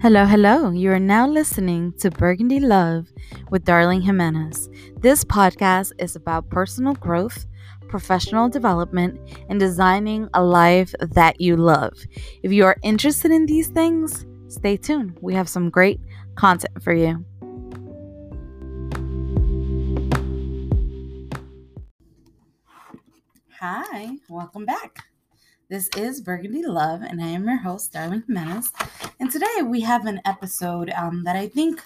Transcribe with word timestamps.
Hello, 0.00 0.26
hello. 0.26 0.70
You 0.70 0.92
are 0.92 1.00
now 1.00 1.26
listening 1.26 1.92
to 1.94 2.08
Burgundy 2.08 2.60
Love 2.60 3.12
with 3.50 3.64
Darling 3.64 4.00
Jimenez. 4.00 4.70
This 5.00 5.24
podcast 5.24 5.90
is 5.98 6.14
about 6.14 6.48
personal 6.50 6.94
growth, 6.94 7.46
professional 7.88 8.48
development, 8.48 9.18
and 9.48 9.58
designing 9.58 10.28
a 10.34 10.44
life 10.44 10.94
that 11.00 11.40
you 11.40 11.56
love. 11.56 11.94
If 12.44 12.52
you 12.52 12.64
are 12.64 12.76
interested 12.84 13.32
in 13.32 13.46
these 13.46 13.70
things, 13.70 14.24
stay 14.46 14.76
tuned. 14.76 15.18
We 15.20 15.34
have 15.34 15.48
some 15.48 15.68
great 15.68 16.00
content 16.36 16.80
for 16.80 16.94
you. 16.94 17.24
Hi, 23.58 24.10
welcome 24.28 24.64
back. 24.64 25.07
This 25.70 25.90
is 25.98 26.22
Burgundy 26.22 26.64
Love, 26.64 27.02
and 27.02 27.22
I 27.22 27.26
am 27.26 27.46
your 27.46 27.58
host, 27.58 27.92
Darling 27.92 28.24
Jimenez. 28.26 28.72
And 29.20 29.30
today 29.30 29.60
we 29.62 29.82
have 29.82 30.06
an 30.06 30.18
episode 30.24 30.88
um, 30.96 31.24
that 31.24 31.36
I 31.36 31.46
think 31.46 31.82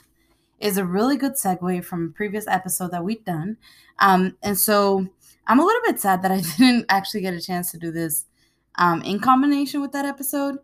is 0.60 0.76
a 0.76 0.84
really 0.84 1.16
good 1.16 1.32
segue 1.32 1.84
from 1.84 2.06
a 2.06 2.16
previous 2.16 2.46
episode 2.46 2.92
that 2.92 3.02
we've 3.02 3.24
done. 3.24 3.56
Um, 3.98 4.36
and 4.40 4.56
so 4.56 5.04
I'm 5.48 5.58
a 5.58 5.64
little 5.64 5.82
bit 5.84 5.98
sad 5.98 6.22
that 6.22 6.30
I 6.30 6.42
didn't 6.58 6.86
actually 6.90 7.22
get 7.22 7.34
a 7.34 7.40
chance 7.40 7.72
to 7.72 7.78
do 7.78 7.90
this 7.90 8.26
um, 8.76 9.02
in 9.02 9.18
combination 9.18 9.80
with 9.80 9.90
that 9.90 10.04
episode 10.04 10.58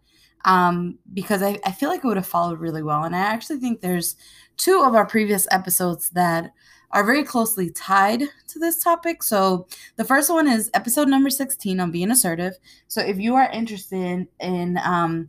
um, 0.45 1.01
because 1.13 1.43
I, 1.43 1.59
I 1.67 1.73
feel 1.73 1.89
like 1.89 2.05
it 2.05 2.07
would 2.07 2.19
have 2.19 2.25
followed 2.25 2.61
really 2.61 2.85
well. 2.85 3.03
And 3.03 3.17
I 3.17 3.19
actually 3.19 3.59
think 3.59 3.81
there's 3.81 4.15
two 4.57 4.85
of 4.87 4.95
our 4.95 5.05
previous 5.05 5.49
episodes 5.51 6.11
that 6.11 6.53
are 6.91 7.05
very 7.05 7.23
closely 7.23 7.71
tied 7.71 8.23
to 8.49 8.59
this 8.59 8.83
topic. 8.83 9.23
So, 9.23 9.67
the 9.97 10.05
first 10.05 10.31
one 10.31 10.49
is 10.49 10.71
episode 10.75 11.09
number 11.09 11.31
16 11.31 11.81
on 11.81 11.91
being 11.91 12.11
assertive. 12.11 12.55
So, 12.89 13.01
if 13.01 13.19
you 13.19 13.35
are 13.35 13.51
interested 13.51 14.27
in 14.41 14.79
um, 14.85 15.29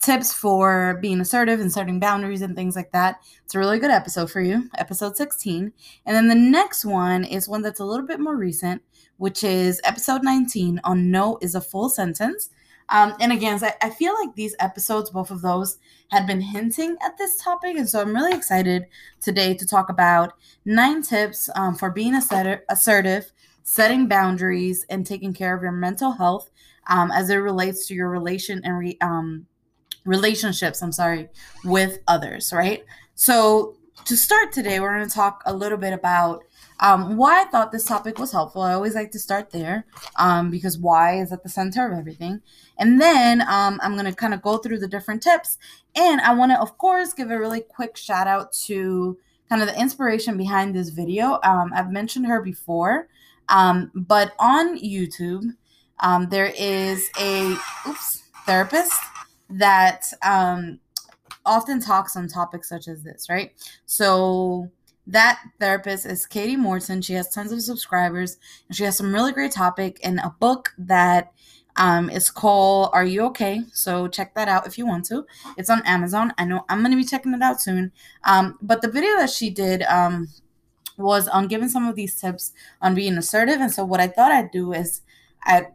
tips 0.00 0.32
for 0.32 0.98
being 1.02 1.20
assertive 1.20 1.60
and 1.60 1.72
setting 1.72 2.00
boundaries 2.00 2.42
and 2.42 2.56
things 2.56 2.76
like 2.76 2.92
that, 2.92 3.20
it's 3.44 3.54
a 3.54 3.58
really 3.58 3.78
good 3.78 3.90
episode 3.90 4.30
for 4.30 4.40
you, 4.40 4.68
episode 4.78 5.16
16. 5.16 5.72
And 6.06 6.16
then 6.16 6.28
the 6.28 6.34
next 6.34 6.84
one 6.84 7.24
is 7.24 7.48
one 7.48 7.62
that's 7.62 7.80
a 7.80 7.84
little 7.84 8.06
bit 8.06 8.20
more 8.20 8.36
recent, 8.36 8.82
which 9.18 9.44
is 9.44 9.80
episode 9.84 10.22
19 10.24 10.80
on 10.84 11.10
no 11.10 11.38
is 11.42 11.54
a 11.54 11.60
full 11.60 11.88
sentence. 11.88 12.50
Um, 12.90 13.14
and 13.20 13.32
again, 13.32 13.58
I, 13.62 13.74
I 13.80 13.90
feel 13.90 14.14
like 14.14 14.34
these 14.34 14.56
episodes, 14.58 15.10
both 15.10 15.30
of 15.30 15.42
those, 15.42 15.78
had 16.10 16.26
been 16.26 16.40
hinting 16.40 16.96
at 17.02 17.16
this 17.16 17.40
topic. 17.42 17.76
And 17.76 17.88
so 17.88 18.00
I'm 18.00 18.14
really 18.14 18.36
excited 18.36 18.86
today 19.20 19.54
to 19.54 19.66
talk 19.66 19.88
about 19.88 20.32
nine 20.64 21.02
tips 21.02 21.48
um, 21.54 21.74
for 21.74 21.90
being 21.90 22.14
assertive, 22.14 23.32
setting 23.62 24.08
boundaries, 24.08 24.84
and 24.90 25.06
taking 25.06 25.32
care 25.32 25.56
of 25.56 25.62
your 25.62 25.72
mental 25.72 26.12
health 26.12 26.50
um, 26.88 27.10
as 27.12 27.30
it 27.30 27.36
relates 27.36 27.86
to 27.86 27.94
your 27.94 28.10
relation 28.10 28.60
and 28.64 28.76
re, 28.76 28.98
um, 29.00 29.46
relationships. 30.04 30.82
I'm 30.82 30.92
sorry, 30.92 31.28
with 31.64 31.98
others, 32.08 32.52
right? 32.52 32.84
So 33.14 33.76
to 34.04 34.16
start 34.16 34.50
today, 34.50 34.80
we're 34.80 34.96
going 34.96 35.08
to 35.08 35.14
talk 35.14 35.42
a 35.46 35.54
little 35.54 35.78
bit 35.78 35.92
about 35.92 36.42
um, 36.80 37.16
why 37.16 37.42
I 37.42 37.44
thought 37.44 37.72
this 37.72 37.84
topic 37.84 38.18
was 38.18 38.32
helpful. 38.32 38.62
I 38.62 38.72
always 38.72 38.94
like 38.94 39.10
to 39.12 39.18
start 39.18 39.50
there 39.50 39.84
um, 40.16 40.50
because 40.50 40.78
why 40.78 41.20
is 41.20 41.30
at 41.30 41.42
the 41.42 41.48
center 41.48 41.86
of 41.86 41.98
everything. 41.98 42.40
And 42.78 43.00
then 43.00 43.42
um, 43.42 43.78
I'm 43.82 43.92
going 43.92 44.06
to 44.06 44.14
kind 44.14 44.32
of 44.32 44.40
go 44.40 44.56
through 44.56 44.78
the 44.78 44.88
different 44.88 45.22
tips. 45.22 45.58
And 45.94 46.20
I 46.22 46.34
want 46.34 46.52
to, 46.52 46.60
of 46.60 46.78
course, 46.78 47.12
give 47.12 47.30
a 47.30 47.38
really 47.38 47.60
quick 47.60 47.96
shout 47.96 48.26
out 48.26 48.52
to 48.64 49.18
kind 49.48 49.60
of 49.60 49.68
the 49.68 49.78
inspiration 49.78 50.38
behind 50.38 50.74
this 50.74 50.88
video. 50.88 51.38
Um, 51.44 51.70
I've 51.74 51.92
mentioned 51.92 52.26
her 52.26 52.40
before, 52.40 53.08
um, 53.50 53.90
but 53.94 54.32
on 54.38 54.78
YouTube, 54.78 55.44
um, 56.02 56.28
there 56.30 56.52
is 56.56 57.10
a 57.20 57.56
oops, 57.86 58.22
therapist 58.46 58.94
that 59.50 60.06
often 61.44 61.80
talks 61.80 62.16
on 62.16 62.28
topics 62.28 62.68
such 62.68 62.88
as 62.88 63.02
this, 63.02 63.28
right? 63.28 63.52
So 63.86 64.70
that 65.10 65.40
therapist 65.58 66.06
is 66.06 66.26
Katie 66.26 66.56
Morton. 66.56 67.02
She 67.02 67.14
has 67.14 67.28
tons 67.28 67.52
of 67.52 67.62
subscribers 67.62 68.38
and 68.68 68.76
she 68.76 68.84
has 68.84 68.96
some 68.96 69.12
really 69.12 69.32
great 69.32 69.52
topic 69.52 69.98
and 70.02 70.20
a 70.20 70.34
book 70.38 70.72
that 70.78 71.32
um, 71.76 72.10
is 72.10 72.30
called 72.30 72.90
Are 72.92 73.04
You 73.04 73.22
Okay? 73.26 73.62
So 73.72 74.06
check 74.08 74.34
that 74.34 74.48
out 74.48 74.66
if 74.66 74.78
you 74.78 74.86
want 74.86 75.04
to. 75.06 75.26
It's 75.56 75.70
on 75.70 75.82
Amazon. 75.84 76.32
I 76.38 76.44
know 76.44 76.64
I'm 76.68 76.80
going 76.80 76.92
to 76.92 76.96
be 76.96 77.04
checking 77.04 77.34
it 77.34 77.42
out 77.42 77.60
soon. 77.60 77.92
Um, 78.24 78.58
but 78.62 78.82
the 78.82 78.90
video 78.90 79.16
that 79.16 79.30
she 79.30 79.50
did 79.50 79.82
um, 79.82 80.28
was 80.96 81.26
on 81.28 81.48
giving 81.48 81.68
some 81.68 81.88
of 81.88 81.96
these 81.96 82.20
tips 82.20 82.52
on 82.80 82.94
being 82.94 83.16
assertive. 83.16 83.60
And 83.60 83.72
so 83.72 83.84
what 83.84 84.00
I 84.00 84.08
thought 84.08 84.32
I'd 84.32 84.50
do 84.50 84.72
is 84.72 85.02
I'd 85.44 85.68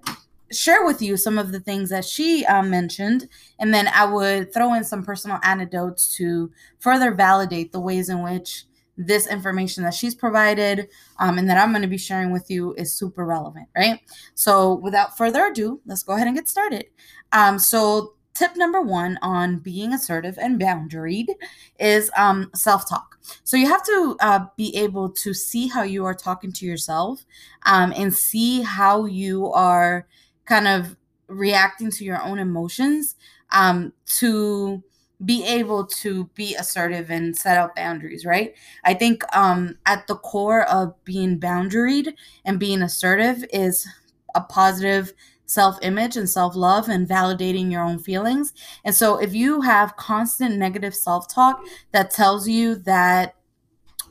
share 0.52 0.86
with 0.86 1.02
you 1.02 1.18
some 1.18 1.38
of 1.38 1.52
the 1.52 1.60
things 1.60 1.90
that 1.90 2.06
she 2.06 2.46
uh, 2.46 2.62
mentioned, 2.62 3.28
and 3.60 3.74
then 3.74 3.88
I 3.88 4.06
would 4.06 4.54
throw 4.54 4.74
in 4.74 4.84
some 4.84 5.04
personal 5.04 5.40
anecdotes 5.44 6.16
to 6.18 6.52
further 6.80 7.12
validate 7.12 7.72
the 7.72 7.80
ways 7.80 8.10
in 8.10 8.22
which 8.22 8.66
this 8.98 9.28
information 9.28 9.84
that 9.84 9.94
she's 9.94 10.16
provided 10.16 10.88
um, 11.20 11.38
and 11.38 11.50
that 11.50 11.58
I'm 11.58 11.72
going 11.72 11.82
to 11.82 11.88
be 11.88 11.98
sharing 11.98 12.32
with 12.32 12.50
you 12.50 12.74
is 12.76 12.94
super 12.94 13.26
relevant, 13.26 13.68
right? 13.76 14.00
So, 14.34 14.76
without 14.76 15.18
further 15.18 15.48
ado, 15.48 15.82
let's 15.86 16.04
go 16.04 16.14
ahead 16.14 16.28
and 16.28 16.36
get 16.36 16.48
started. 16.48 16.86
Um, 17.32 17.60
so, 17.60 18.14
tip 18.34 18.56
number 18.56 18.82
one 18.82 19.18
on 19.22 19.60
being 19.60 19.94
assertive 19.94 20.38
and 20.38 20.60
boundaried 20.60 21.28
is 21.80 22.10
um, 22.18 22.50
self 22.56 22.88
talk. 22.88 23.18
So, 23.44 23.58
you 23.58 23.68
have 23.68 23.86
to 23.86 24.18
uh, 24.22 24.46
be 24.56 24.76
able 24.78 25.10
to 25.10 25.34
see 25.34 25.68
how 25.68 25.84
you 25.84 26.06
are 26.06 26.16
talking 26.16 26.52
to 26.54 26.66
yourself 26.66 27.26
um, 27.66 27.94
and 27.96 28.14
see 28.14 28.62
how 28.62 29.06
you 29.06 29.52
are 29.52 30.08
kind 30.46 30.68
of 30.68 30.96
reacting 31.28 31.90
to 31.92 32.06
your 32.06 32.22
own 32.22 32.40
emotions 32.40 33.16
um, 33.52 33.92
to 34.06 34.84
be 35.24 35.46
able 35.46 35.86
to 35.86 36.30
be 36.36 36.56
assertive 36.56 37.10
and 37.10 37.36
set 37.36 37.58
out 37.58 37.76
boundaries, 37.76 38.26
right? 38.26 38.54
I 38.84 38.94
think 38.94 39.24
um, 39.36 39.78
at 39.86 40.08
the 40.08 40.16
core 40.16 40.64
of 40.64 40.94
being 41.06 41.40
boundaried 41.40 42.14
and 42.44 42.60
being 42.60 42.82
assertive 42.82 43.46
is 43.54 43.88
a 44.34 44.42
positive 44.42 45.14
self 45.46 45.78
image 45.82 46.18
and 46.18 46.30
self 46.30 46.56
love 46.56 46.90
and 46.90 47.08
validating 47.08 47.72
your 47.72 47.84
own 47.84 48.00
feelings. 48.00 48.54
And 48.84 48.94
so 48.94 49.18
if 49.18 49.34
you 49.34 49.62
have 49.62 49.96
constant 49.96 50.58
negative 50.58 50.96
self 50.96 51.28
talk 51.28 51.64
that 51.92 52.12
tells 52.12 52.48
you 52.48 52.76
that 52.76 53.36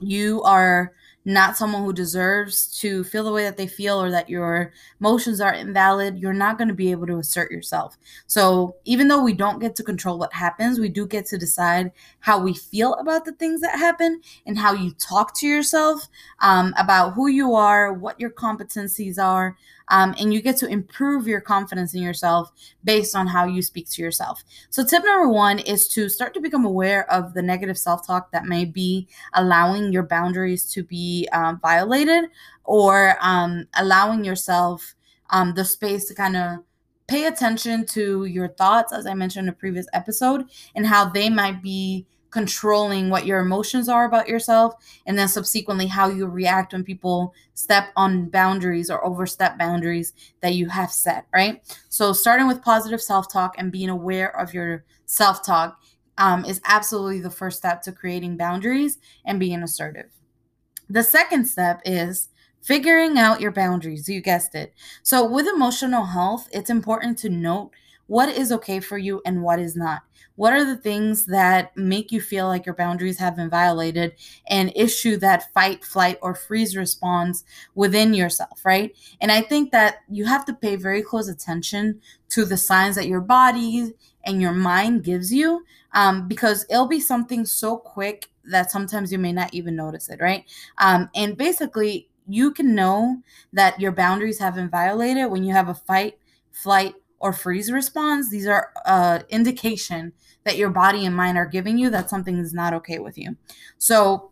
you 0.00 0.42
are 0.42 0.92
not 1.24 1.56
someone 1.56 1.84
who 1.84 1.92
deserves 1.92 2.78
to 2.80 3.02
feel 3.04 3.24
the 3.24 3.32
way 3.32 3.44
that 3.44 3.56
they 3.56 3.66
feel 3.66 4.00
or 4.00 4.10
that 4.10 4.28
your 4.28 4.72
emotions 5.00 5.40
are 5.40 5.54
invalid, 5.54 6.18
you're 6.18 6.34
not 6.34 6.58
going 6.58 6.68
to 6.68 6.74
be 6.74 6.90
able 6.90 7.06
to 7.06 7.18
assert 7.18 7.50
yourself. 7.50 7.96
So, 8.26 8.76
even 8.84 9.08
though 9.08 9.22
we 9.22 9.32
don't 9.32 9.58
get 9.58 9.74
to 9.76 9.82
control 9.82 10.18
what 10.18 10.32
happens, 10.32 10.78
we 10.78 10.88
do 10.88 11.06
get 11.06 11.26
to 11.26 11.38
decide 11.38 11.92
how 12.20 12.38
we 12.38 12.54
feel 12.54 12.94
about 12.94 13.24
the 13.24 13.32
things 13.32 13.60
that 13.62 13.78
happen 13.78 14.20
and 14.46 14.58
how 14.58 14.74
you 14.74 14.92
talk 14.92 15.34
to 15.38 15.46
yourself 15.46 16.08
um, 16.40 16.74
about 16.78 17.14
who 17.14 17.28
you 17.28 17.54
are, 17.54 17.92
what 17.92 18.20
your 18.20 18.30
competencies 18.30 19.18
are, 19.18 19.56
um, 19.88 20.14
and 20.18 20.32
you 20.32 20.40
get 20.40 20.56
to 20.58 20.66
improve 20.66 21.26
your 21.26 21.40
confidence 21.40 21.94
in 21.94 22.02
yourself 22.02 22.50
based 22.84 23.14
on 23.14 23.26
how 23.26 23.46
you 23.46 23.62
speak 23.62 23.88
to 23.90 24.02
yourself. 24.02 24.42
So, 24.70 24.84
tip 24.84 25.04
number 25.04 25.28
one 25.28 25.58
is 25.58 25.88
to 25.88 26.08
start 26.08 26.34
to 26.34 26.40
become 26.40 26.64
aware 26.64 27.10
of 27.10 27.34
the 27.34 27.42
negative 27.42 27.78
self 27.78 28.06
talk 28.06 28.30
that 28.32 28.46
may 28.46 28.64
be 28.64 29.08
allowing 29.34 29.92
your 29.92 30.04
boundaries 30.04 30.70
to 30.72 30.82
be 30.82 31.28
um, 31.32 31.58
violated 31.60 32.30
or 32.64 33.16
um, 33.20 33.66
allowing 33.76 34.24
yourself 34.24 34.94
um, 35.30 35.54
the 35.54 35.64
space 35.64 36.06
to 36.06 36.14
kind 36.14 36.36
of 36.36 36.58
pay 37.06 37.26
attention 37.26 37.84
to 37.84 38.24
your 38.24 38.48
thoughts, 38.48 38.92
as 38.92 39.06
I 39.06 39.14
mentioned 39.14 39.48
in 39.48 39.52
a 39.52 39.56
previous 39.56 39.86
episode, 39.92 40.46
and 40.74 40.86
how 40.86 41.04
they 41.04 41.28
might 41.28 41.62
be 41.62 42.06
controlling 42.34 43.10
what 43.10 43.26
your 43.26 43.38
emotions 43.38 43.88
are 43.88 44.06
about 44.06 44.28
yourself 44.28 44.74
and 45.06 45.16
then 45.16 45.28
subsequently 45.28 45.86
how 45.86 46.08
you 46.08 46.26
react 46.26 46.72
when 46.72 46.82
people 46.82 47.32
step 47.54 47.90
on 47.94 48.28
boundaries 48.28 48.90
or 48.90 49.06
overstep 49.06 49.56
boundaries 49.56 50.12
that 50.40 50.54
you 50.54 50.68
have 50.68 50.90
set 50.90 51.26
right? 51.32 51.62
So 51.88 52.12
starting 52.12 52.48
with 52.48 52.60
positive 52.60 53.00
self-talk 53.00 53.54
and 53.56 53.70
being 53.70 53.88
aware 53.88 54.36
of 54.36 54.52
your 54.52 54.84
self-talk 55.06 55.80
um, 56.18 56.44
is 56.44 56.60
absolutely 56.64 57.20
the 57.20 57.30
first 57.30 57.58
step 57.58 57.82
to 57.82 57.92
creating 57.92 58.36
boundaries 58.36 58.98
and 59.24 59.38
being 59.38 59.62
assertive. 59.62 60.10
The 60.90 61.04
second 61.04 61.44
step 61.44 61.82
is 61.84 62.30
figuring 62.62 63.16
out 63.16 63.40
your 63.40 63.52
boundaries. 63.52 64.08
You 64.08 64.20
guessed 64.20 64.56
it. 64.56 64.74
So 65.04 65.24
with 65.24 65.46
emotional 65.46 66.06
health 66.06 66.48
it's 66.52 66.68
important 66.68 67.16
to 67.18 67.28
note 67.28 67.70
what 68.06 68.28
is 68.28 68.52
okay 68.52 68.80
for 68.80 68.98
you 68.98 69.20
and 69.24 69.42
what 69.42 69.58
is 69.58 69.76
not. 69.76 70.02
What 70.36 70.52
are 70.52 70.64
the 70.64 70.76
things 70.76 71.26
that 71.26 71.76
make 71.76 72.10
you 72.10 72.20
feel 72.20 72.48
like 72.48 72.66
your 72.66 72.74
boundaries 72.74 73.18
have 73.18 73.36
been 73.36 73.48
violated 73.50 74.14
and 74.48 74.72
issue 74.74 75.16
that 75.18 75.52
fight, 75.52 75.84
flight, 75.84 76.18
or 76.22 76.34
freeze 76.34 76.76
response 76.76 77.44
within 77.76 78.14
yourself, 78.14 78.64
right? 78.64 78.94
And 79.20 79.30
I 79.30 79.42
think 79.42 79.70
that 79.70 79.98
you 80.08 80.24
have 80.24 80.44
to 80.46 80.54
pay 80.54 80.74
very 80.74 81.02
close 81.02 81.28
attention 81.28 82.00
to 82.30 82.44
the 82.44 82.56
signs 82.56 82.96
that 82.96 83.06
your 83.06 83.20
body 83.20 83.92
and 84.24 84.42
your 84.42 84.52
mind 84.52 85.04
gives 85.04 85.32
you 85.32 85.64
um, 85.92 86.26
because 86.26 86.66
it'll 86.68 86.88
be 86.88 87.00
something 87.00 87.46
so 87.46 87.76
quick 87.76 88.28
that 88.44 88.70
sometimes 88.70 89.12
you 89.12 89.18
may 89.18 89.32
not 89.32 89.54
even 89.54 89.76
notice 89.76 90.08
it, 90.08 90.20
right? 90.20 90.44
Um, 90.78 91.08
and 91.14 91.36
basically, 91.36 92.08
you 92.26 92.52
can 92.52 92.74
know 92.74 93.22
that 93.52 93.78
your 93.80 93.92
boundaries 93.92 94.38
have 94.38 94.56
been 94.56 94.68
violated 94.68 95.30
when 95.30 95.44
you 95.44 95.52
have 95.52 95.68
a 95.68 95.74
fight, 95.74 96.18
flight, 96.50 96.94
or 97.24 97.32
freeze 97.32 97.72
response, 97.72 98.28
these 98.28 98.46
are 98.46 98.70
uh, 98.84 99.20
indication 99.30 100.12
that 100.44 100.58
your 100.58 100.68
body 100.68 101.06
and 101.06 101.16
mind 101.16 101.38
are 101.38 101.46
giving 101.46 101.78
you 101.78 101.88
that 101.88 102.10
something 102.10 102.36
is 102.36 102.52
not 102.52 102.74
okay 102.74 102.98
with 102.98 103.16
you. 103.16 103.34
So 103.78 104.30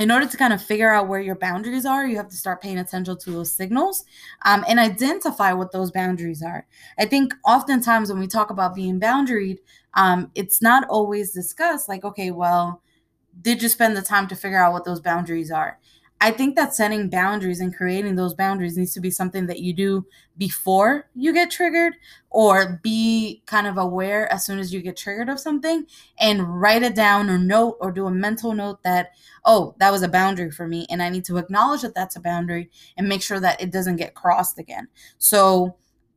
in 0.00 0.10
order 0.10 0.26
to 0.26 0.36
kind 0.36 0.52
of 0.52 0.60
figure 0.60 0.92
out 0.92 1.06
where 1.06 1.20
your 1.20 1.36
boundaries 1.36 1.86
are, 1.86 2.08
you 2.08 2.16
have 2.16 2.28
to 2.28 2.36
start 2.36 2.60
paying 2.60 2.78
attention 2.78 3.16
to 3.16 3.30
those 3.30 3.52
signals 3.52 4.04
um, 4.44 4.64
and 4.68 4.80
identify 4.80 5.52
what 5.52 5.70
those 5.70 5.92
boundaries 5.92 6.42
are. 6.42 6.66
I 6.98 7.06
think 7.06 7.34
oftentimes 7.44 8.10
when 8.10 8.18
we 8.18 8.26
talk 8.26 8.50
about 8.50 8.74
being 8.74 8.98
boundaried, 8.98 9.58
um, 9.94 10.32
it's 10.34 10.60
not 10.60 10.88
always 10.88 11.30
discussed 11.30 11.88
like, 11.88 12.04
okay, 12.04 12.32
well, 12.32 12.82
did 13.40 13.62
you 13.62 13.68
spend 13.68 13.96
the 13.96 14.02
time 14.02 14.26
to 14.26 14.34
figure 14.34 14.58
out 14.58 14.72
what 14.72 14.84
those 14.84 15.00
boundaries 15.00 15.52
are? 15.52 15.78
I 16.20 16.32
think 16.32 16.56
that 16.56 16.74
setting 16.74 17.08
boundaries 17.08 17.60
and 17.60 17.74
creating 17.74 18.16
those 18.16 18.34
boundaries 18.34 18.76
needs 18.76 18.92
to 18.94 19.00
be 19.00 19.10
something 19.10 19.46
that 19.46 19.60
you 19.60 19.72
do 19.72 20.04
before 20.36 21.08
you 21.14 21.32
get 21.32 21.50
triggered 21.50 21.94
or 22.30 22.80
be 22.82 23.42
kind 23.46 23.68
of 23.68 23.78
aware 23.78 24.30
as 24.32 24.44
soon 24.44 24.58
as 24.58 24.72
you 24.72 24.82
get 24.82 24.96
triggered 24.96 25.28
of 25.28 25.38
something 25.38 25.86
and 26.18 26.60
write 26.60 26.82
it 26.82 26.96
down 26.96 27.30
or 27.30 27.38
note 27.38 27.76
or 27.80 27.92
do 27.92 28.06
a 28.06 28.10
mental 28.10 28.52
note 28.52 28.82
that, 28.82 29.12
oh, 29.44 29.76
that 29.78 29.92
was 29.92 30.02
a 30.02 30.08
boundary 30.08 30.50
for 30.50 30.66
me. 30.66 30.86
And 30.90 31.00
I 31.00 31.08
need 31.08 31.24
to 31.26 31.36
acknowledge 31.36 31.82
that 31.82 31.94
that's 31.94 32.16
a 32.16 32.20
boundary 32.20 32.68
and 32.96 33.08
make 33.08 33.22
sure 33.22 33.38
that 33.38 33.60
it 33.60 33.70
doesn't 33.70 33.96
get 33.96 34.14
crossed 34.14 34.58
again. 34.58 34.88
So 35.18 35.76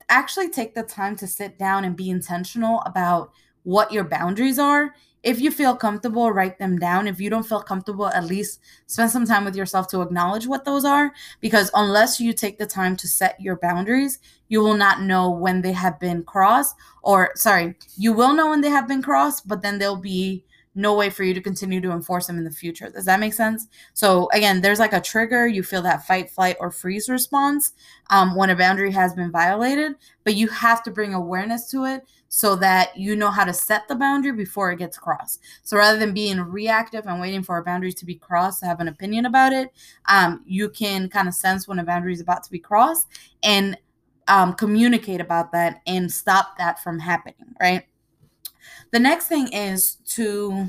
actually 0.09 0.49
take 0.49 0.73
the 0.73 0.83
time 0.83 1.15
to 1.17 1.27
sit 1.27 1.59
down 1.59 1.85
and 1.85 1.95
be 1.95 2.09
intentional 2.09 2.81
about 2.87 3.31
what 3.63 3.91
your 3.91 4.03
boundaries 4.03 4.57
are 4.57 4.95
if 5.23 5.39
you 5.39 5.51
feel 5.51 5.75
comfortable, 5.75 6.31
write 6.31 6.57
them 6.57 6.79
down. 6.79 7.07
If 7.07 7.19
you 7.19 7.29
don't 7.29 7.47
feel 7.47 7.61
comfortable, 7.61 8.07
at 8.07 8.25
least 8.25 8.59
spend 8.87 9.11
some 9.11 9.25
time 9.25 9.45
with 9.45 9.55
yourself 9.55 9.87
to 9.89 10.01
acknowledge 10.01 10.47
what 10.47 10.65
those 10.65 10.83
are. 10.83 11.13
Because 11.39 11.69
unless 11.73 12.19
you 12.19 12.33
take 12.33 12.57
the 12.57 12.65
time 12.65 12.95
to 12.97 13.07
set 13.07 13.39
your 13.39 13.57
boundaries, 13.57 14.19
you 14.47 14.61
will 14.61 14.75
not 14.75 15.01
know 15.01 15.29
when 15.29 15.61
they 15.61 15.73
have 15.73 15.99
been 15.99 16.23
crossed. 16.23 16.75
Or, 17.03 17.31
sorry, 17.35 17.75
you 17.95 18.13
will 18.13 18.33
know 18.33 18.49
when 18.49 18.61
they 18.61 18.69
have 18.69 18.87
been 18.87 19.01
crossed, 19.01 19.47
but 19.47 19.61
then 19.61 19.77
they'll 19.77 19.95
be 19.95 20.43
no 20.73 20.95
way 20.95 21.09
for 21.09 21.23
you 21.23 21.33
to 21.33 21.41
continue 21.41 21.81
to 21.81 21.91
enforce 21.91 22.27
them 22.27 22.37
in 22.37 22.43
the 22.43 22.51
future. 22.51 22.89
Does 22.89 23.05
that 23.05 23.19
make 23.19 23.33
sense? 23.33 23.67
So 23.93 24.29
again, 24.31 24.61
there's 24.61 24.79
like 24.79 24.93
a 24.93 25.01
trigger. 25.01 25.45
You 25.47 25.63
feel 25.63 25.81
that 25.81 26.07
fight, 26.07 26.29
flight, 26.29 26.55
or 26.59 26.71
freeze 26.71 27.09
response 27.09 27.73
um, 28.09 28.35
when 28.35 28.49
a 28.49 28.55
boundary 28.55 28.91
has 28.91 29.13
been 29.13 29.31
violated, 29.31 29.95
but 30.23 30.35
you 30.35 30.47
have 30.47 30.81
to 30.83 30.91
bring 30.91 31.13
awareness 31.13 31.69
to 31.71 31.85
it 31.85 32.03
so 32.29 32.55
that 32.55 32.95
you 32.97 33.17
know 33.17 33.29
how 33.29 33.43
to 33.43 33.53
set 33.53 33.87
the 33.89 33.95
boundary 33.95 34.31
before 34.31 34.71
it 34.71 34.79
gets 34.79 34.97
crossed. 34.97 35.41
So 35.63 35.75
rather 35.75 35.99
than 35.99 36.13
being 36.13 36.39
reactive 36.39 37.05
and 37.05 37.19
waiting 37.19 37.43
for 37.43 37.57
a 37.57 37.63
boundary 37.63 37.91
to 37.91 38.05
be 38.05 38.15
crossed 38.15 38.61
to 38.61 38.65
have 38.67 38.79
an 38.79 38.87
opinion 38.87 39.25
about 39.25 39.51
it, 39.51 39.69
um, 40.07 40.41
you 40.45 40.69
can 40.69 41.09
kind 41.09 41.27
of 41.27 41.33
sense 41.33 41.67
when 41.67 41.79
a 41.79 41.83
boundary 41.83 42.13
is 42.13 42.21
about 42.21 42.43
to 42.43 42.51
be 42.51 42.59
crossed 42.59 43.07
and 43.43 43.77
um, 44.29 44.53
communicate 44.53 45.19
about 45.19 45.51
that 45.51 45.81
and 45.85 46.09
stop 46.09 46.57
that 46.57 46.81
from 46.81 46.99
happening, 46.99 47.53
right? 47.59 47.83
The 48.91 48.99
next 48.99 49.27
thing 49.27 49.51
is 49.53 49.95
to 50.15 50.67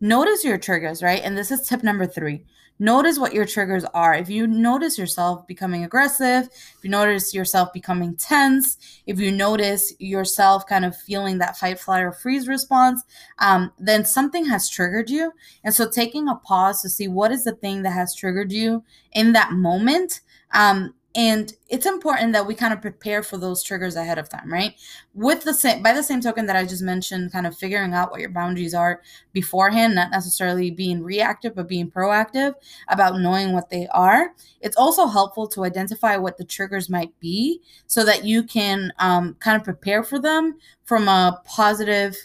notice 0.00 0.44
your 0.44 0.58
triggers, 0.58 1.02
right? 1.02 1.22
And 1.22 1.36
this 1.36 1.50
is 1.50 1.66
tip 1.66 1.82
number 1.82 2.06
three. 2.06 2.44
Notice 2.78 3.16
what 3.16 3.32
your 3.32 3.44
triggers 3.44 3.84
are. 3.94 4.12
If 4.14 4.28
you 4.28 4.48
notice 4.48 4.98
yourself 4.98 5.46
becoming 5.46 5.84
aggressive, 5.84 6.48
if 6.48 6.78
you 6.82 6.90
notice 6.90 7.32
yourself 7.32 7.72
becoming 7.72 8.16
tense, 8.16 8.76
if 9.06 9.20
you 9.20 9.30
notice 9.30 9.94
yourself 10.00 10.66
kind 10.66 10.84
of 10.84 10.96
feeling 10.96 11.38
that 11.38 11.56
fight, 11.56 11.78
flight, 11.78 12.02
or 12.02 12.10
freeze 12.10 12.48
response, 12.48 13.04
um, 13.38 13.70
then 13.78 14.04
something 14.04 14.44
has 14.46 14.68
triggered 14.68 15.10
you. 15.10 15.32
And 15.62 15.72
so 15.72 15.88
taking 15.88 16.28
a 16.28 16.34
pause 16.34 16.82
to 16.82 16.88
see 16.88 17.06
what 17.06 17.30
is 17.30 17.44
the 17.44 17.52
thing 17.52 17.82
that 17.82 17.92
has 17.92 18.16
triggered 18.16 18.50
you 18.50 18.82
in 19.12 19.32
that 19.34 19.52
moment 19.52 20.20
um, 20.52 20.94
and 21.14 21.52
it's 21.68 21.84
important 21.84 22.32
that 22.32 22.46
we 22.46 22.54
kind 22.54 22.72
of 22.72 22.80
prepare 22.80 23.22
for 23.22 23.36
those 23.36 23.62
triggers 23.62 23.96
ahead 23.96 24.18
of 24.18 24.28
time 24.28 24.50
right? 24.50 24.74
With 25.14 25.44
the 25.44 25.52
same 25.52 25.82
by 25.82 25.92
the 25.92 26.02
same 26.02 26.20
token 26.20 26.46
that 26.46 26.56
i 26.56 26.64
just 26.64 26.82
mentioned 26.82 27.32
kind 27.32 27.46
of 27.46 27.56
figuring 27.56 27.92
out 27.92 28.10
what 28.10 28.20
your 28.20 28.30
boundaries 28.30 28.74
are 28.74 29.02
beforehand 29.32 29.94
not 29.94 30.10
necessarily 30.10 30.70
being 30.70 31.02
reactive 31.02 31.54
but 31.54 31.68
being 31.68 31.90
proactive 31.90 32.54
about 32.88 33.20
knowing 33.20 33.52
what 33.52 33.70
they 33.70 33.86
are 33.88 34.34
it's 34.60 34.76
also 34.76 35.06
helpful 35.06 35.46
to 35.48 35.64
identify 35.64 36.16
what 36.16 36.38
the 36.38 36.44
triggers 36.44 36.88
might 36.88 37.18
be 37.20 37.60
so 37.86 38.04
that 38.04 38.24
you 38.24 38.42
can 38.42 38.92
um, 38.98 39.34
kind 39.40 39.56
of 39.56 39.64
prepare 39.64 40.02
for 40.02 40.18
them 40.18 40.56
from 40.84 41.08
a 41.08 41.40
positive 41.44 42.16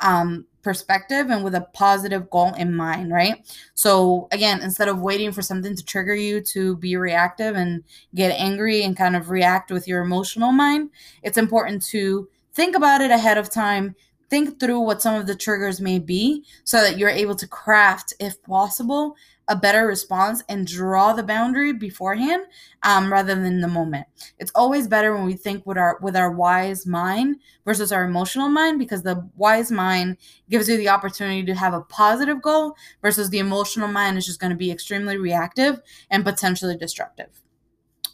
um, 0.00 0.46
perspective 0.62 1.30
and 1.30 1.44
with 1.44 1.54
a 1.54 1.66
positive 1.72 2.30
goal 2.30 2.54
in 2.54 2.74
mind, 2.74 3.12
right? 3.12 3.46
So, 3.74 4.28
again, 4.32 4.60
instead 4.62 4.88
of 4.88 5.00
waiting 5.00 5.32
for 5.32 5.42
something 5.42 5.76
to 5.76 5.84
trigger 5.84 6.14
you 6.14 6.40
to 6.40 6.76
be 6.76 6.96
reactive 6.96 7.56
and 7.56 7.82
get 8.14 8.30
angry 8.38 8.82
and 8.82 8.96
kind 8.96 9.16
of 9.16 9.30
react 9.30 9.70
with 9.70 9.88
your 9.88 10.02
emotional 10.02 10.52
mind, 10.52 10.90
it's 11.22 11.38
important 11.38 11.84
to 11.86 12.28
think 12.54 12.76
about 12.76 13.00
it 13.00 13.10
ahead 13.10 13.38
of 13.38 13.50
time, 13.50 13.94
think 14.32 14.58
through 14.58 14.80
what 14.80 15.02
some 15.02 15.14
of 15.14 15.26
the 15.26 15.34
triggers 15.34 15.78
may 15.78 15.98
be 15.98 16.42
so 16.64 16.80
that 16.80 16.96
you're 16.96 17.10
able 17.10 17.34
to 17.34 17.46
craft, 17.46 18.14
if 18.18 18.42
possible, 18.42 19.14
a 19.46 19.54
better 19.54 19.86
response 19.86 20.42
and 20.48 20.66
draw 20.66 21.12
the 21.12 21.22
boundary 21.22 21.74
beforehand 21.74 22.46
um, 22.82 23.12
rather 23.12 23.34
than 23.34 23.60
the 23.60 23.68
moment. 23.68 24.06
It's 24.38 24.50
always 24.54 24.88
better 24.88 25.14
when 25.14 25.26
we 25.26 25.34
think 25.34 25.66
with 25.66 25.76
our 25.76 25.98
with 26.00 26.16
our 26.16 26.30
wise 26.30 26.86
mind 26.86 27.40
versus 27.66 27.92
our 27.92 28.04
emotional 28.04 28.48
mind 28.48 28.78
because 28.78 29.02
the 29.02 29.28
wise 29.36 29.70
mind 29.70 30.16
gives 30.48 30.66
you 30.66 30.78
the 30.78 30.88
opportunity 30.88 31.44
to 31.44 31.54
have 31.54 31.74
a 31.74 31.82
positive 31.82 32.40
goal 32.40 32.74
versus 33.02 33.28
the 33.28 33.38
emotional 33.38 33.88
mind 33.88 34.16
is 34.16 34.24
just 34.24 34.40
going 34.40 34.52
to 34.52 34.56
be 34.56 34.70
extremely 34.70 35.18
reactive 35.18 35.82
and 36.08 36.24
potentially 36.24 36.78
destructive. 36.78 37.41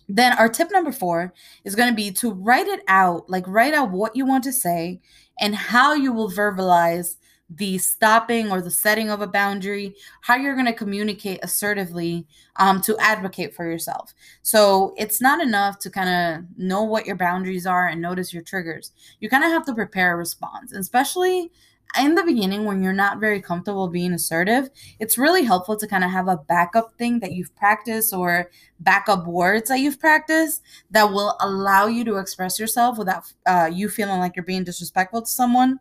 Then 0.09 0.33
our 0.39 0.49
tip 0.49 0.71
number 0.73 0.93
4 0.93 1.33
is 1.65 1.75
going 1.75 1.91
to 1.91 1.95
be 1.95 2.11
to 2.13 2.33
write 2.33 2.67
it 2.67 2.81
out, 2.89 3.29
like 3.29 3.47
write 3.47 3.75
out 3.75 3.91
what 3.91 4.17
you 4.17 4.25
want 4.25 4.45
to 4.45 4.53
say 4.53 5.01
and 5.41 5.55
how 5.55 5.95
you 5.95 6.13
will 6.13 6.31
verbalize 6.31 7.17
the 7.51 7.79
stopping 7.79 8.51
or 8.51 8.61
the 8.61 8.71
setting 8.71 9.11
of 9.11 9.23
a 9.23 9.27
boundary, 9.27 9.95
how 10.21 10.37
you're 10.37 10.55
going 10.55 10.67
to 10.67 10.73
communicate 10.73 11.41
assertively 11.43 12.27
um, 12.57 12.81
to 12.83 12.97
advocate 12.99 13.55
for 13.55 13.65
yourself. 13.65 14.13
So 14.43 14.95
it's 14.99 15.21
not 15.21 15.41
enough 15.41 15.79
to 15.81 15.91
kind 15.91 16.11
of 16.11 16.59
know 16.59 16.83
what 16.83 17.07
your 17.07 17.17
boundaries 17.17 17.67
are 17.67 17.89
and 17.89 18.03
notice 18.03 18.35
your 18.35 18.43
triggers. 18.43 18.93
You 19.21 19.31
kind 19.31 19.45
of 19.45 19.51
have 19.51 19.65
to 19.67 19.75
prepare 19.75 20.13
a 20.13 20.17
response, 20.17 20.73
especially 20.73 21.51
in 21.99 22.15
the 22.15 22.23
beginning 22.23 22.65
when 22.65 22.83
you're 22.83 22.93
not 22.93 23.19
very 23.19 23.41
comfortable 23.41 23.89
being 23.89 24.13
assertive. 24.13 24.71
It's 25.01 25.17
really 25.17 25.45
helpful 25.45 25.77
to 25.77 25.87
kind 25.87 26.05
of 26.05 26.11
have 26.11 26.29
a 26.29 26.37
backup 26.37 26.93
thing 26.99 27.21
that 27.21 27.33
you've 27.33 27.55
practiced 27.57 28.13
or 28.13 28.51
backup 28.81 29.27
words 29.27 29.69
that 29.69 29.81
you've 29.81 29.99
practiced 29.99 30.63
that 30.91 31.11
will 31.11 31.37
allow 31.41 31.87
you 31.87 32.05
to 32.05 32.17
express 32.17 32.59
yourself 32.59 32.99
without 32.99 33.33
uh, 33.47 33.71
you 33.73 33.89
feeling 33.89 34.19
like 34.19 34.37
you're 34.37 34.45
being 34.45 34.65
disrespectful 34.65 35.23
to 35.23 35.31
someone 35.31 35.81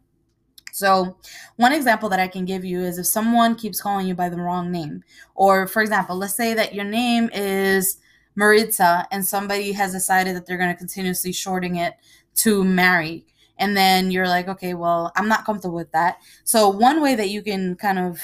so, 0.78 1.18
one 1.56 1.74
example 1.74 2.08
that 2.10 2.20
I 2.20 2.28
can 2.28 2.46
give 2.46 2.64
you 2.64 2.82
is 2.82 3.00
if 3.00 3.08
someone 3.08 3.56
keeps 3.56 3.82
calling 3.82 4.06
you 4.06 4.14
by 4.14 4.30
the 4.30 4.38
wrong 4.38 4.72
name, 4.72 5.04
or 5.34 5.66
for 5.66 5.82
example, 5.82 6.16
let's 6.16 6.36
say 6.36 6.54
that 6.54 6.76
your 6.76 6.86
name 6.86 7.32
is 7.34 7.98
Maritza 8.36 9.08
and 9.12 9.26
somebody 9.26 9.72
has 9.72 9.92
decided 9.92 10.36
that 10.36 10.46
they're 10.46 10.58
going 10.58 10.72
to 10.72 10.78
continuously 10.78 11.32
shorting 11.32 11.78
it 11.78 11.96
to 12.36 12.64
Mary. 12.64 13.26
And 13.60 13.76
then 13.76 14.12
you're 14.12 14.28
like, 14.28 14.48
okay, 14.48 14.74
well, 14.74 15.12
I'm 15.16 15.28
not 15.28 15.46
comfortable 15.46 15.76
with 15.76 15.92
that. 15.92 16.18
So, 16.44 16.70
one 16.70 17.02
way 17.02 17.16
that 17.16 17.30
you 17.30 17.42
can 17.42 17.76
kind 17.76 18.00
of 18.00 18.20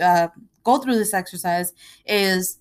uh, 0.00 0.28
go 0.62 0.78
through 0.78 0.96
this 0.96 1.14
exercise 1.14 1.72
is 2.06 2.58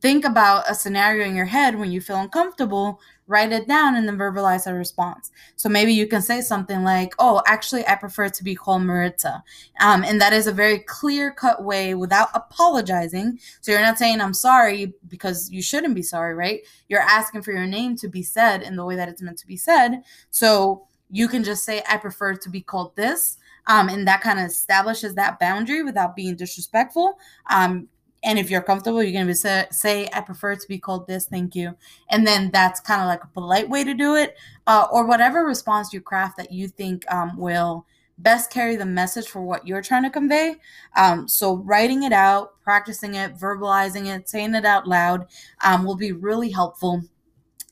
think 0.00 0.24
about 0.24 0.70
a 0.70 0.74
scenario 0.74 1.26
in 1.26 1.34
your 1.34 1.46
head 1.46 1.78
when 1.78 1.90
you 1.90 2.00
feel 2.00 2.16
uncomfortable 2.16 3.00
write 3.30 3.52
it 3.52 3.68
down 3.68 3.94
and 3.94 4.08
then 4.08 4.18
verbalize 4.18 4.66
a 4.66 4.74
response. 4.74 5.30
So 5.54 5.68
maybe 5.68 5.94
you 5.94 6.08
can 6.08 6.20
say 6.20 6.40
something 6.40 6.82
like 6.82 7.14
oh 7.20 7.40
actually 7.46 7.86
i 7.86 7.94
prefer 7.94 8.28
to 8.28 8.44
be 8.44 8.56
called 8.56 8.82
maritza. 8.82 9.44
Um, 9.80 10.02
and 10.02 10.20
that 10.20 10.32
is 10.32 10.48
a 10.48 10.52
very 10.52 10.80
clear 10.80 11.30
cut 11.30 11.62
way 11.62 11.94
without 11.94 12.28
apologizing. 12.34 13.38
So 13.60 13.70
you're 13.70 13.80
not 13.80 13.98
saying 13.98 14.20
i'm 14.20 14.34
sorry 14.34 14.94
because 15.08 15.48
you 15.48 15.62
shouldn't 15.62 15.94
be 15.94 16.02
sorry 16.02 16.34
right? 16.34 16.60
You're 16.88 17.00
asking 17.00 17.42
for 17.42 17.52
your 17.52 17.66
name 17.66 17.94
to 17.98 18.08
be 18.08 18.24
said 18.24 18.62
in 18.62 18.74
the 18.74 18.84
way 18.84 18.96
that 18.96 19.08
it's 19.08 19.22
meant 19.22 19.38
to 19.38 19.46
be 19.46 19.56
said. 19.56 20.02
So 20.30 20.88
you 21.10 21.28
can 21.28 21.44
just 21.44 21.64
say 21.64 21.82
i 21.88 21.96
prefer 21.96 22.34
to 22.34 22.48
be 22.48 22.60
called 22.60 22.94
this 22.96 23.36
um, 23.66 23.88
and 23.88 24.06
that 24.08 24.20
kind 24.20 24.38
of 24.38 24.46
establishes 24.46 25.14
that 25.14 25.38
boundary 25.38 25.82
without 25.82 26.16
being 26.16 26.36
disrespectful 26.36 27.18
um, 27.50 27.88
and 28.22 28.38
if 28.38 28.50
you're 28.50 28.60
comfortable 28.60 29.02
you're 29.02 29.12
going 29.12 29.26
to 29.26 29.34
say, 29.34 29.66
say 29.70 30.08
i 30.12 30.20
prefer 30.20 30.54
to 30.54 30.68
be 30.68 30.78
called 30.78 31.06
this 31.06 31.26
thank 31.26 31.54
you 31.54 31.74
and 32.10 32.26
then 32.26 32.50
that's 32.52 32.80
kind 32.80 33.00
of 33.00 33.06
like 33.06 33.24
a 33.24 33.28
polite 33.28 33.68
way 33.68 33.84
to 33.84 33.94
do 33.94 34.14
it 34.14 34.36
uh, 34.66 34.86
or 34.92 35.06
whatever 35.06 35.44
response 35.44 35.92
you 35.92 36.00
craft 36.00 36.36
that 36.36 36.52
you 36.52 36.68
think 36.68 37.10
um, 37.12 37.36
will 37.36 37.86
best 38.18 38.52
carry 38.52 38.76
the 38.76 38.84
message 38.84 39.28
for 39.28 39.40
what 39.40 39.66
you're 39.66 39.80
trying 39.80 40.02
to 40.02 40.10
convey 40.10 40.54
um, 40.96 41.26
so 41.26 41.56
writing 41.56 42.02
it 42.02 42.12
out 42.12 42.60
practicing 42.62 43.14
it 43.14 43.36
verbalizing 43.36 44.06
it 44.06 44.28
saying 44.28 44.54
it 44.54 44.64
out 44.64 44.86
loud 44.86 45.26
um, 45.64 45.84
will 45.84 45.96
be 45.96 46.12
really 46.12 46.50
helpful 46.50 47.02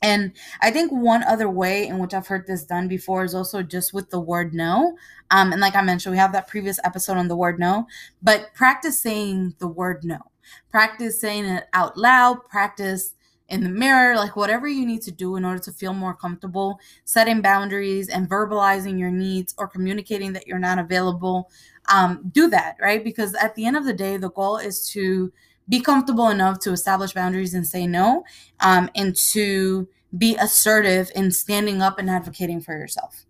and 0.02 0.33
I 0.62 0.71
think 0.71 0.93
one 0.93 1.25
other 1.25 1.50
way 1.50 1.88
in 1.88 1.99
which 1.99 2.14
I've 2.14 2.26
heard 2.26 2.47
this 2.47 2.64
done 2.64 2.87
before 2.87 3.25
is 3.25 3.35
also 3.35 3.62
just 3.62 3.93
with 3.93 4.11
the 4.11 4.21
word 4.21 4.55
no. 4.55 4.97
Um, 5.31 5.52
and 5.52 5.61
like 5.61 5.75
I 5.75 5.83
mentioned, 5.83 6.12
we 6.12 6.19
have 6.19 6.33
that 6.33 6.49
previous 6.49 6.78
episode 6.85 7.17
on 7.17 7.28
the 7.28 7.37
word 7.37 7.59
no, 7.59 7.87
but 8.23 8.55
practice 8.55 9.00
saying 9.00 9.55
the 9.59 9.69
word 9.69 10.05
no. 10.05 10.19
Practice 10.71 11.21
saying 11.21 11.45
it 11.45 11.67
out 11.73 11.97
loud. 11.97 12.49
Practice 12.49 13.14
in 13.49 13.62
the 13.62 13.71
mirror, 13.71 14.14
like 14.14 14.37
whatever 14.37 14.69
you 14.69 14.87
need 14.87 15.02
to 15.02 15.11
do 15.11 15.37
in 15.37 15.45
order 15.45 15.59
to 15.59 15.73
feel 15.73 15.95
more 15.95 16.14
comfortable, 16.14 16.78
setting 17.05 17.40
boundaries 17.40 18.09
and 18.09 18.28
verbalizing 18.28 18.99
your 18.99 19.11
needs 19.11 19.55
or 19.59 19.67
communicating 19.67 20.33
that 20.35 20.47
you're 20.47 20.59
not 20.59 20.78
available. 20.78 21.50
Um, 21.90 22.31
do 22.33 22.49
that, 22.50 22.76
right? 22.81 23.02
Because 23.02 23.35
at 23.35 23.55
the 23.55 23.64
end 23.64 23.76
of 23.76 23.85
the 23.85 23.95
day, 23.95 24.19
the 24.19 24.31
goal 24.31 24.59
is 24.59 24.88
to 24.90 25.33
be 25.69 25.81
comfortable 25.81 26.29
enough 26.29 26.59
to 26.61 26.73
establish 26.73 27.13
boundaries 27.13 27.55
and 27.55 27.67
say 27.67 27.87
no, 27.87 28.25
um, 28.61 28.91
and 28.95 29.15
to 29.33 29.89
be 30.17 30.37
assertive 30.37 31.11
in 31.15 31.31
standing 31.31 31.83
up 31.83 31.99
and 31.99 32.09
advocating 32.09 32.61
for 32.61 32.73
yourself. 32.73 33.25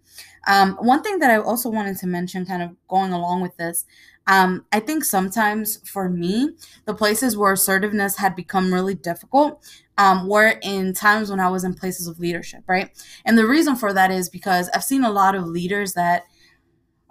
Um, 0.46 0.76
one 0.76 1.02
thing 1.02 1.18
that 1.18 1.30
I 1.30 1.38
also 1.38 1.68
wanted 1.68 1.98
to 1.98 2.06
mention, 2.06 2.46
kind 2.46 2.62
of 2.62 2.70
going 2.88 3.12
along 3.12 3.42
with 3.42 3.56
this, 3.56 3.84
um, 4.28 4.66
I 4.72 4.80
think 4.80 5.04
sometimes 5.04 5.78
for 5.88 6.08
me, 6.08 6.50
the 6.84 6.94
places 6.94 7.36
where 7.36 7.52
assertiveness 7.52 8.16
had 8.16 8.36
become 8.36 8.72
really 8.72 8.94
difficult 8.94 9.64
um, 9.96 10.28
were 10.28 10.54
in 10.62 10.92
times 10.92 11.30
when 11.30 11.40
I 11.40 11.48
was 11.48 11.64
in 11.64 11.74
places 11.74 12.06
of 12.06 12.20
leadership, 12.20 12.62
right? 12.66 12.90
And 13.24 13.36
the 13.36 13.46
reason 13.46 13.74
for 13.74 13.92
that 13.94 14.10
is 14.10 14.28
because 14.28 14.68
I've 14.74 14.84
seen 14.84 15.02
a 15.02 15.10
lot 15.10 15.34
of 15.34 15.46
leaders 15.46 15.94
that 15.94 16.24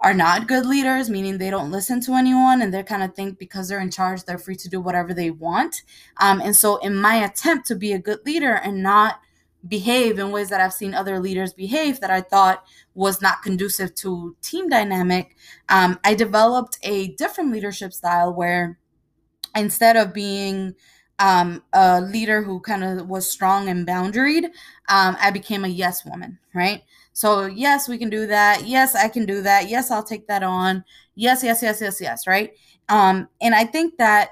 are 0.00 0.14
not 0.14 0.46
good 0.46 0.64
leaders, 0.64 1.10
meaning 1.10 1.38
they 1.38 1.50
don't 1.50 1.70
listen 1.70 2.00
to 2.02 2.14
anyone 2.14 2.62
and 2.62 2.72
they 2.72 2.82
kind 2.82 3.02
of 3.02 3.14
think 3.14 3.38
because 3.38 3.68
they're 3.68 3.80
in 3.80 3.90
charge, 3.90 4.24
they're 4.24 4.38
free 4.38 4.54
to 4.56 4.68
do 4.68 4.80
whatever 4.80 5.12
they 5.12 5.30
want. 5.30 5.82
Um, 6.18 6.40
and 6.40 6.54
so, 6.54 6.76
in 6.76 6.94
my 6.94 7.16
attempt 7.16 7.66
to 7.68 7.74
be 7.74 7.92
a 7.92 7.98
good 7.98 8.24
leader 8.24 8.54
and 8.54 8.82
not 8.82 9.20
behave 9.66 10.18
in 10.18 10.30
ways 10.30 10.50
that 10.50 10.60
I've 10.60 10.72
seen 10.72 10.94
other 10.94 11.18
leaders 11.18 11.52
behave 11.52 12.00
that 12.00 12.10
I 12.10 12.20
thought 12.20 12.64
was 12.94 13.20
not 13.20 13.42
conducive 13.42 13.94
to 13.96 14.36
team 14.40 14.68
dynamic, 14.68 15.36
um, 15.68 15.98
I 16.04 16.14
developed 16.14 16.78
a 16.82 17.08
different 17.16 17.52
leadership 17.52 17.92
style 17.92 18.32
where 18.32 18.78
instead 19.56 19.96
of 19.96 20.14
being 20.14 20.74
um, 21.18 21.62
a 21.72 22.00
leader 22.00 22.42
who 22.42 22.60
kind 22.60 22.84
of 22.84 23.08
was 23.08 23.28
strong 23.28 23.68
and 23.68 23.86
boundaried, 23.86 24.44
um, 24.88 25.16
I 25.20 25.30
became 25.32 25.64
a 25.64 25.68
yes 25.68 26.04
woman, 26.04 26.38
right? 26.54 26.82
So, 27.18 27.46
yes, 27.46 27.88
we 27.88 27.98
can 27.98 28.10
do 28.10 28.28
that. 28.28 28.64
Yes, 28.64 28.94
I 28.94 29.08
can 29.08 29.26
do 29.26 29.42
that. 29.42 29.68
Yes, 29.68 29.90
I'll 29.90 30.04
take 30.04 30.28
that 30.28 30.44
on. 30.44 30.84
Yes, 31.16 31.42
yes, 31.42 31.64
yes, 31.64 31.80
yes, 31.80 32.00
yes, 32.00 32.28
right? 32.28 32.52
Um, 32.88 33.28
and 33.40 33.56
I 33.56 33.64
think 33.64 33.98
that 33.98 34.28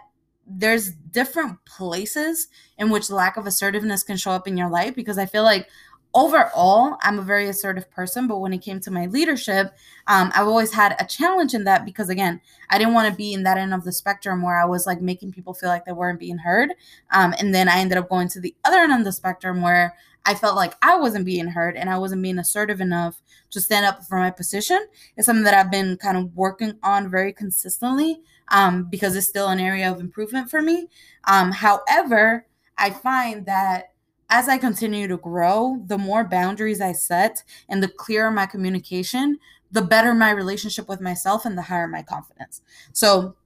there's 0.46 0.92
different 0.92 1.58
places 1.64 2.46
in 2.78 2.90
which 2.90 3.10
lack 3.10 3.36
of 3.36 3.44
assertiveness 3.44 4.04
can 4.04 4.16
show 4.16 4.30
up 4.30 4.46
in 4.46 4.56
your 4.56 4.70
life 4.70 4.94
because 4.94 5.18
I 5.18 5.26
feel 5.26 5.42
like 5.42 5.68
overall 6.14 6.96
i'm 7.02 7.18
a 7.18 7.22
very 7.22 7.46
assertive 7.48 7.90
person 7.90 8.26
but 8.26 8.38
when 8.38 8.52
it 8.52 8.62
came 8.62 8.80
to 8.80 8.90
my 8.90 9.04
leadership 9.06 9.74
um, 10.06 10.32
i've 10.34 10.46
always 10.46 10.72
had 10.72 10.96
a 10.98 11.04
challenge 11.04 11.52
in 11.52 11.64
that 11.64 11.84
because 11.84 12.08
again 12.08 12.40
i 12.70 12.78
didn't 12.78 12.94
want 12.94 13.10
to 13.10 13.14
be 13.14 13.34
in 13.34 13.42
that 13.42 13.58
end 13.58 13.74
of 13.74 13.84
the 13.84 13.92
spectrum 13.92 14.40
where 14.40 14.58
i 14.58 14.64
was 14.64 14.86
like 14.86 15.02
making 15.02 15.30
people 15.30 15.52
feel 15.52 15.68
like 15.68 15.84
they 15.84 15.92
weren't 15.92 16.18
being 16.18 16.38
heard 16.38 16.70
um, 17.10 17.34
and 17.38 17.54
then 17.54 17.68
i 17.68 17.78
ended 17.78 17.98
up 17.98 18.08
going 18.08 18.28
to 18.28 18.40
the 18.40 18.54
other 18.64 18.78
end 18.78 18.94
of 18.94 19.04
the 19.04 19.12
spectrum 19.12 19.60
where 19.60 19.94
i 20.26 20.34
felt 20.34 20.56
like 20.56 20.74
i 20.82 20.96
wasn't 20.96 21.24
being 21.24 21.48
heard 21.48 21.76
and 21.76 21.88
i 21.88 21.96
wasn't 21.96 22.20
being 22.22 22.38
assertive 22.38 22.80
enough 22.80 23.22
to 23.50 23.60
stand 23.60 23.86
up 23.86 24.04
for 24.04 24.18
my 24.18 24.30
position 24.30 24.78
it's 25.16 25.26
something 25.26 25.44
that 25.44 25.54
i've 25.54 25.70
been 25.70 25.96
kind 25.96 26.16
of 26.16 26.34
working 26.36 26.74
on 26.82 27.10
very 27.10 27.32
consistently 27.32 28.20
um, 28.48 28.84
because 28.84 29.16
it's 29.16 29.26
still 29.26 29.48
an 29.48 29.58
area 29.58 29.90
of 29.90 30.00
improvement 30.00 30.50
for 30.50 30.60
me 30.62 30.88
um, 31.28 31.50
however 31.52 32.46
i 32.76 32.90
find 32.90 33.46
that 33.46 33.92
as 34.28 34.48
I 34.48 34.58
continue 34.58 35.06
to 35.08 35.16
grow, 35.16 35.82
the 35.86 35.98
more 35.98 36.24
boundaries 36.24 36.80
I 36.80 36.92
set 36.92 37.42
and 37.68 37.82
the 37.82 37.88
clearer 37.88 38.30
my 38.30 38.46
communication, 38.46 39.38
the 39.70 39.82
better 39.82 40.14
my 40.14 40.30
relationship 40.30 40.88
with 40.88 41.00
myself 41.00 41.44
and 41.44 41.56
the 41.56 41.62
higher 41.62 41.86
my 41.86 42.02
confidence. 42.02 42.60
So, 42.92 43.36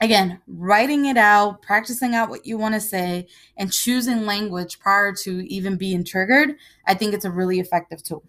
again, 0.00 0.40
writing 0.46 1.06
it 1.06 1.16
out, 1.16 1.62
practicing 1.62 2.14
out 2.14 2.28
what 2.28 2.46
you 2.46 2.58
want 2.58 2.74
to 2.74 2.80
say, 2.80 3.26
and 3.56 3.72
choosing 3.72 4.26
language 4.26 4.78
prior 4.78 5.12
to 5.12 5.46
even 5.48 5.76
being 5.76 6.04
triggered, 6.04 6.56
I 6.86 6.94
think 6.94 7.14
it's 7.14 7.24
a 7.24 7.30
really 7.30 7.60
effective 7.60 8.02
tool. 8.02 8.24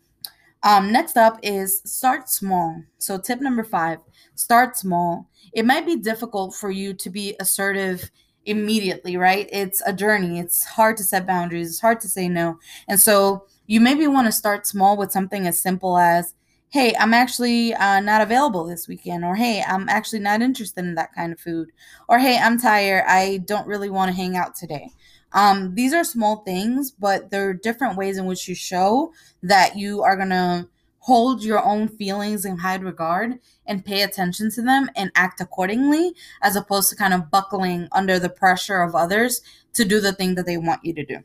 Um, 0.64 0.92
next 0.92 1.16
up 1.16 1.40
is 1.44 1.82
start 1.86 2.30
small. 2.30 2.82
So, 2.98 3.20
tip 3.20 3.40
number 3.40 3.64
five 3.64 4.00
start 4.34 4.76
small. 4.78 5.30
It 5.54 5.66
might 5.66 5.86
be 5.86 5.96
difficult 5.96 6.56
for 6.56 6.72
you 6.72 6.94
to 6.96 7.10
be 7.10 7.36
assertive 7.40 8.10
immediately, 8.46 9.18
right? 9.18 9.50
It's 9.52 9.82
a 9.86 9.94
journey. 9.94 10.40
It's 10.40 10.66
hard 10.66 10.98
to 10.98 11.04
set 11.04 11.28
boundaries. 11.28 11.70
It's 11.70 11.80
hard 11.80 12.00
to 12.02 12.10
say 12.10 12.28
no. 12.28 12.60
And 12.88 13.00
so 13.00 13.46
you 13.68 13.80
maybe 13.80 14.08
want 14.08 14.28
to 14.28 14.32
start 14.32 14.68
small 14.68 14.98
with 14.98 15.12
something 15.12 15.48
as 15.48 15.60
simple 15.60 15.98
as, 15.98 16.34
hey, 16.70 16.94
I'm 17.00 17.14
actually 17.14 17.74
uh, 17.74 18.00
not 18.02 18.22
available 18.22 18.66
this 18.66 18.88
weekend, 18.88 19.24
or 19.24 19.36
hey, 19.36 19.64
I'm 19.66 19.88
actually 19.88 20.20
not 20.20 20.42
interested 20.42 20.84
in 20.84 20.96
that 20.96 21.14
kind 21.14 21.32
of 21.32 21.40
food, 21.40 21.72
or 22.10 22.20
hey, 22.20 22.38
I'm 22.38 22.60
tired. 22.60 23.06
I 23.08 23.38
don't 23.46 23.68
really 23.68 23.90
want 23.90 24.10
to 24.12 24.18
hang 24.18 24.36
out 24.36 24.56
today. 24.56 24.90
Um, 25.32 25.76
these 25.76 25.94
are 25.94 26.04
small 26.04 26.38
things, 26.38 26.92
but 26.92 27.30
there 27.30 27.50
are 27.50 27.54
different 27.54 27.98
ways 27.98 28.18
in 28.18 28.26
which 28.26 28.48
you 28.48 28.56
show 28.56 29.14
that 29.44 29.78
you 29.78 30.02
are 30.02 30.16
going 30.16 30.30
to 30.30 30.68
hold 31.00 31.44
your 31.44 31.64
own 31.64 31.88
feelings 31.88 32.46
in 32.46 32.58
high 32.58 32.76
regard 32.76 33.40
and 33.68 33.86
pay 33.86 34.02
attention 34.02 34.50
to 34.50 34.62
them 34.62 34.90
and 34.96 35.12
act 35.14 35.40
accordingly, 35.40 36.14
as 36.42 36.56
opposed 36.56 36.90
to 36.90 36.96
kind 36.96 37.14
of 37.14 37.30
buckling 37.30 37.88
under 37.92 38.18
the 38.18 38.30
pressure 38.30 38.82
of 38.82 38.96
others 38.96 39.42
to 39.74 39.86
do 39.86 40.00
the 40.00 40.14
thing 40.14 40.36
that 40.36 40.46
they 40.46 40.58
want 40.58 40.84
you 40.84 40.94
to 40.94 41.06
do. 41.06 41.20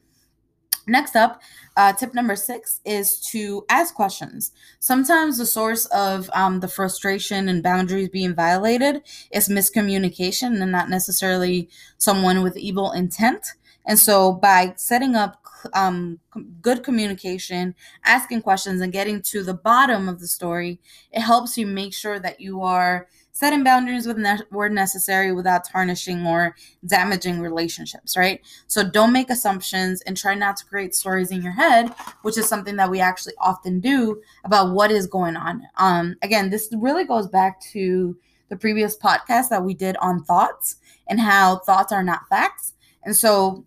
Next 0.87 1.14
up, 1.14 1.40
uh, 1.76 1.92
tip 1.92 2.14
number 2.14 2.37
six 2.37 2.80
is 2.84 3.18
to 3.30 3.64
ask 3.68 3.94
questions. 3.94 4.52
Sometimes 4.80 5.38
the 5.38 5.46
source 5.46 5.87
of 5.87 6.30
um, 6.32 6.60
the 6.60 6.68
frustration 6.68 7.49
and 7.49 7.62
boundaries 7.62 8.08
being 8.08 8.34
violated 8.34 9.02
is 9.30 9.49
miscommunication 9.49 10.60
and 10.60 10.72
not 10.72 10.90
necessarily 10.90 11.68
someone 11.99 12.42
with 12.42 12.56
evil 12.56 12.92
intent. 12.92 13.46
And 13.87 13.99
so, 13.99 14.32
by 14.32 14.75
setting 14.76 15.14
up 15.14 15.42
um, 15.75 16.18
good 16.60 16.82
communication, 16.82 17.75
asking 18.04 18.42
questions, 18.42 18.80
and 18.80 18.92
getting 18.92 19.22
to 19.22 19.42
the 19.42 19.54
bottom 19.54 20.08
of 20.08 20.20
the 20.20 20.26
story, 20.26 20.80
it 21.12 21.20
helps 21.20 21.56
you 21.56 21.66
make 21.66 21.94
sure 21.94 22.18
that 22.18 22.40
you 22.40 22.62
are 22.62 23.08
setting 23.32 23.64
boundaries 23.64 24.06
with 24.06 24.18
ne- 24.18 24.42
where 24.50 24.68
necessary 24.68 25.32
without 25.32 25.64
tarnishing 25.64 26.26
or 26.26 26.54
damaging 26.87 27.40
relationships, 27.40 28.16
right? 28.16 28.40
So 28.66 28.88
don't 28.88 29.12
make 29.12 29.30
assumptions 29.30 30.02
and 30.02 30.16
try 30.16 30.34
not 30.34 30.56
to 30.58 30.66
create 30.66 30.94
stories 30.94 31.30
in 31.30 31.42
your 31.42 31.52
head, 31.52 31.92
which 32.22 32.37
is 32.37 32.49
something 32.49 32.76
that 32.76 32.90
we 32.90 33.00
actually 33.00 33.34
often 33.40 33.80
do 33.80 34.20
about 34.44 34.75
what 34.75 34.90
is 34.90 35.06
going 35.06 35.37
on. 35.37 35.62
Um, 35.76 36.16
again, 36.22 36.50
this 36.50 36.68
really 36.76 37.04
goes 37.04 37.28
back 37.28 37.60
to 37.72 38.16
the 38.49 38.56
previous 38.56 38.96
podcast 38.96 39.49
that 39.49 39.64
we 39.64 39.75
did 39.75 39.96
on 39.99 40.25
thoughts 40.25 40.76
and 41.08 41.20
how 41.20 41.58
thoughts 41.60 41.92
are 41.92 42.02
not 42.02 42.28
facts. 42.28 42.75
And 43.04 43.16
so 43.16 43.64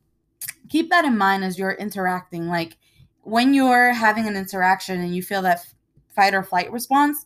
keep 0.70 0.89
that 0.89 1.05
in 1.05 1.17
mind 1.17 1.43
as 1.43 1.58
you're 1.58 1.72
interacting. 1.72 2.48
Like 2.48 2.77
when 3.22 3.53
you're 3.53 3.93
having 3.93 4.27
an 4.27 4.36
interaction 4.36 5.00
and 5.00 5.15
you 5.15 5.24
feel 5.24 5.41
that 5.43 5.65
fight 6.10 6.34
or 6.34 6.43
flight 6.43 6.72
response, 6.72 7.25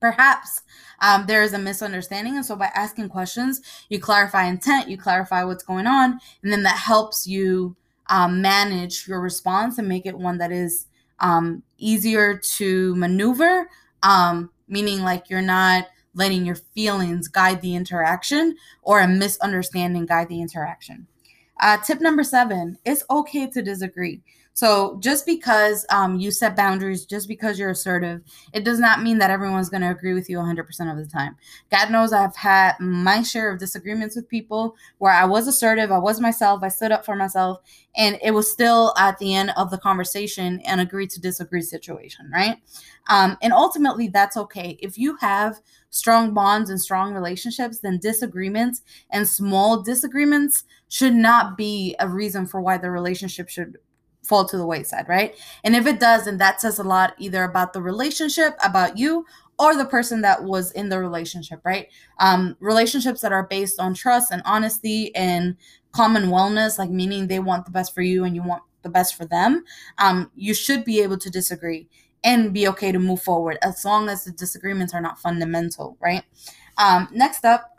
perhaps 0.00 0.62
um, 1.00 1.26
there 1.26 1.42
is 1.42 1.52
a 1.52 1.58
misunderstanding. 1.58 2.36
And 2.36 2.44
so 2.44 2.56
by 2.56 2.70
asking 2.74 3.08
questions, 3.08 3.60
you 3.88 4.00
clarify 4.00 4.44
intent, 4.44 4.88
you 4.88 4.98
clarify 4.98 5.44
what's 5.44 5.64
going 5.64 5.86
on, 5.86 6.18
and 6.42 6.52
then 6.52 6.62
that 6.64 6.78
helps 6.78 7.26
you 7.26 7.76
um, 8.08 8.42
manage 8.42 9.06
your 9.06 9.20
response 9.20 9.78
and 9.78 9.88
make 9.88 10.06
it 10.06 10.18
one 10.18 10.38
that 10.38 10.50
is 10.50 10.86
um, 11.20 11.62
easier 11.78 12.36
to 12.36 12.94
maneuver, 12.96 13.68
um, 14.02 14.50
meaning 14.68 15.02
like 15.02 15.30
you're 15.30 15.42
not 15.42 15.86
letting 16.14 16.44
your 16.44 16.56
feelings 16.56 17.28
guide 17.28 17.60
the 17.62 17.74
interaction 17.74 18.56
or 18.82 19.00
a 19.00 19.06
misunderstanding 19.06 20.06
guide 20.06 20.28
the 20.28 20.40
interaction. 20.40 21.06
Uh, 21.60 21.76
tip 21.78 22.00
number 22.00 22.24
seven 22.24 22.78
it's 22.84 23.04
okay 23.10 23.48
to 23.48 23.62
disagree. 23.62 24.22
So 24.52 24.98
just 25.00 25.24
because 25.24 25.86
um, 25.90 26.18
you 26.18 26.30
set 26.30 26.56
boundaries, 26.56 27.06
just 27.06 27.28
because 27.28 27.58
you're 27.58 27.70
assertive, 27.70 28.20
it 28.52 28.64
does 28.64 28.78
not 28.78 29.02
mean 29.02 29.18
that 29.18 29.30
everyone's 29.30 29.70
going 29.70 29.80
to 29.82 29.90
agree 29.90 30.12
with 30.12 30.28
you 30.28 30.38
100% 30.38 30.60
of 30.90 30.98
the 30.98 31.06
time. 31.06 31.36
God 31.70 31.90
knows 31.90 32.12
I've 32.12 32.36
had 32.36 32.74
my 32.78 33.22
share 33.22 33.50
of 33.50 33.58
disagreements 33.58 34.16
with 34.16 34.28
people 34.28 34.74
where 34.98 35.12
I 35.12 35.24
was 35.24 35.46
assertive, 35.46 35.90
I 35.92 35.98
was 35.98 36.20
myself, 36.20 36.62
I 36.62 36.68
stood 36.68 36.92
up 36.92 37.06
for 37.06 37.16
myself, 37.16 37.60
and 37.96 38.18
it 38.22 38.32
was 38.32 38.50
still 38.50 38.92
at 38.98 39.18
the 39.18 39.34
end 39.34 39.52
of 39.56 39.70
the 39.70 39.78
conversation 39.78 40.60
an 40.66 40.80
agree 40.80 41.06
to 41.06 41.20
disagree 41.20 41.62
situation, 41.62 42.30
right? 42.30 42.58
Um, 43.08 43.38
and 43.40 43.52
ultimately, 43.52 44.08
that's 44.08 44.36
okay. 44.36 44.76
If 44.80 44.98
you 44.98 45.16
have 45.20 45.60
strong 45.90 46.32
bonds 46.32 46.70
and 46.70 46.80
strong 46.80 47.12
relationships, 47.12 47.80
then 47.80 47.98
disagreements 47.98 48.82
and 49.10 49.28
small 49.28 49.82
disagreements 49.82 50.64
should 50.88 51.14
not 51.14 51.56
be 51.56 51.94
a 51.98 52.08
reason 52.08 52.46
for 52.46 52.60
why 52.60 52.78
the 52.78 52.90
relationship 52.90 53.48
should 53.48 53.76
fall 54.22 54.44
to 54.44 54.56
the 54.56 54.66
wayside, 54.66 55.08
right? 55.08 55.34
And 55.64 55.74
if 55.74 55.86
it 55.86 56.00
does, 56.00 56.24
then 56.24 56.38
that 56.38 56.60
says 56.60 56.78
a 56.78 56.84
lot 56.84 57.14
either 57.18 57.42
about 57.42 57.72
the 57.72 57.82
relationship, 57.82 58.54
about 58.62 58.96
you, 58.98 59.24
or 59.58 59.76
the 59.76 59.84
person 59.84 60.22
that 60.22 60.44
was 60.44 60.72
in 60.72 60.88
the 60.88 60.98
relationship, 60.98 61.60
right? 61.64 61.88
Um, 62.18 62.56
relationships 62.60 63.20
that 63.20 63.32
are 63.32 63.46
based 63.46 63.78
on 63.78 63.94
trust 63.94 64.32
and 64.32 64.42
honesty 64.44 65.14
and 65.14 65.56
common 65.92 66.24
wellness, 66.24 66.78
like 66.78 66.90
meaning 66.90 67.26
they 67.26 67.40
want 67.40 67.64
the 67.64 67.70
best 67.70 67.94
for 67.94 68.02
you 68.02 68.24
and 68.24 68.34
you 68.34 68.42
want 68.42 68.62
the 68.82 68.88
best 68.88 69.16
for 69.16 69.26
them, 69.26 69.64
um, 69.98 70.30
you 70.34 70.54
should 70.54 70.84
be 70.84 71.02
able 71.02 71.18
to 71.18 71.28
disagree 71.30 71.88
and 72.24 72.52
be 72.52 72.68
okay 72.68 72.92
to 72.92 72.98
move 72.98 73.22
forward 73.22 73.58
as 73.62 73.84
long 73.84 74.08
as 74.08 74.24
the 74.24 74.32
disagreements 74.32 74.94
are 74.94 75.00
not 75.00 75.18
fundamental, 75.18 75.96
right? 76.00 76.22
Um, 76.78 77.08
next 77.12 77.44
up, 77.44 77.76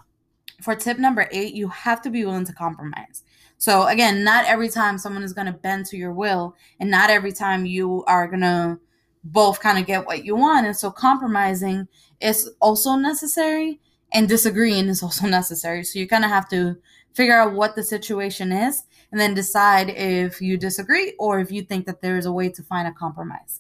for 0.62 0.76
tip 0.76 0.98
number 0.98 1.28
eight, 1.32 1.54
you 1.54 1.68
have 1.70 2.02
to 2.04 2.10
be 2.10 2.26
willing 2.26 2.46
to 2.46 2.54
compromise. 2.54 3.24
So 3.58 3.88
again, 3.88 4.24
not 4.24 4.46
every 4.46 4.70
time 4.70 4.98
someone 4.98 5.24
is 5.24 5.34
going 5.34 5.48
to 5.48 5.54
bend 5.54 5.86
to 5.88 5.98
your 5.98 6.14
will, 6.14 6.56
and 6.80 6.90
not 6.90 7.10
every 7.10 7.32
time 7.32 7.66
you 7.66 8.04
are 8.06 8.28
going 8.28 8.42
to 8.42 8.80
both 9.24 9.60
kind 9.60 9.78
of 9.78 9.86
get 9.86 10.06
what 10.06 10.26
you 10.26 10.36
want. 10.36 10.66
And 10.66 10.76
so 10.76 10.90
compromising 10.90 11.88
is 12.20 12.50
also 12.60 12.96
necessary, 12.96 13.80
and 14.14 14.28
disagreeing 14.28 14.88
is 14.88 15.04
also 15.04 15.28
necessary. 15.40 15.84
So 15.84 16.00
you 16.00 16.08
kind 16.08 16.26
of 16.26 16.32
have 16.32 16.50
to 16.50 16.78
figure 17.14 17.38
out 17.38 17.54
what 17.54 17.76
the 17.76 17.84
situation 17.84 18.52
is 18.52 18.84
and 19.12 19.20
then 19.20 19.34
decide 19.34 19.90
if 19.90 20.42
you 20.42 20.58
disagree 20.58 21.14
or 21.20 21.40
if 21.40 21.52
you 21.52 21.62
think 21.62 21.86
that 21.86 22.02
there 22.02 22.18
is 22.18 22.26
a 22.26 22.32
way 22.32 22.50
to 22.50 22.64
find 22.64 22.88
a 22.88 22.92
compromise. 22.94 23.60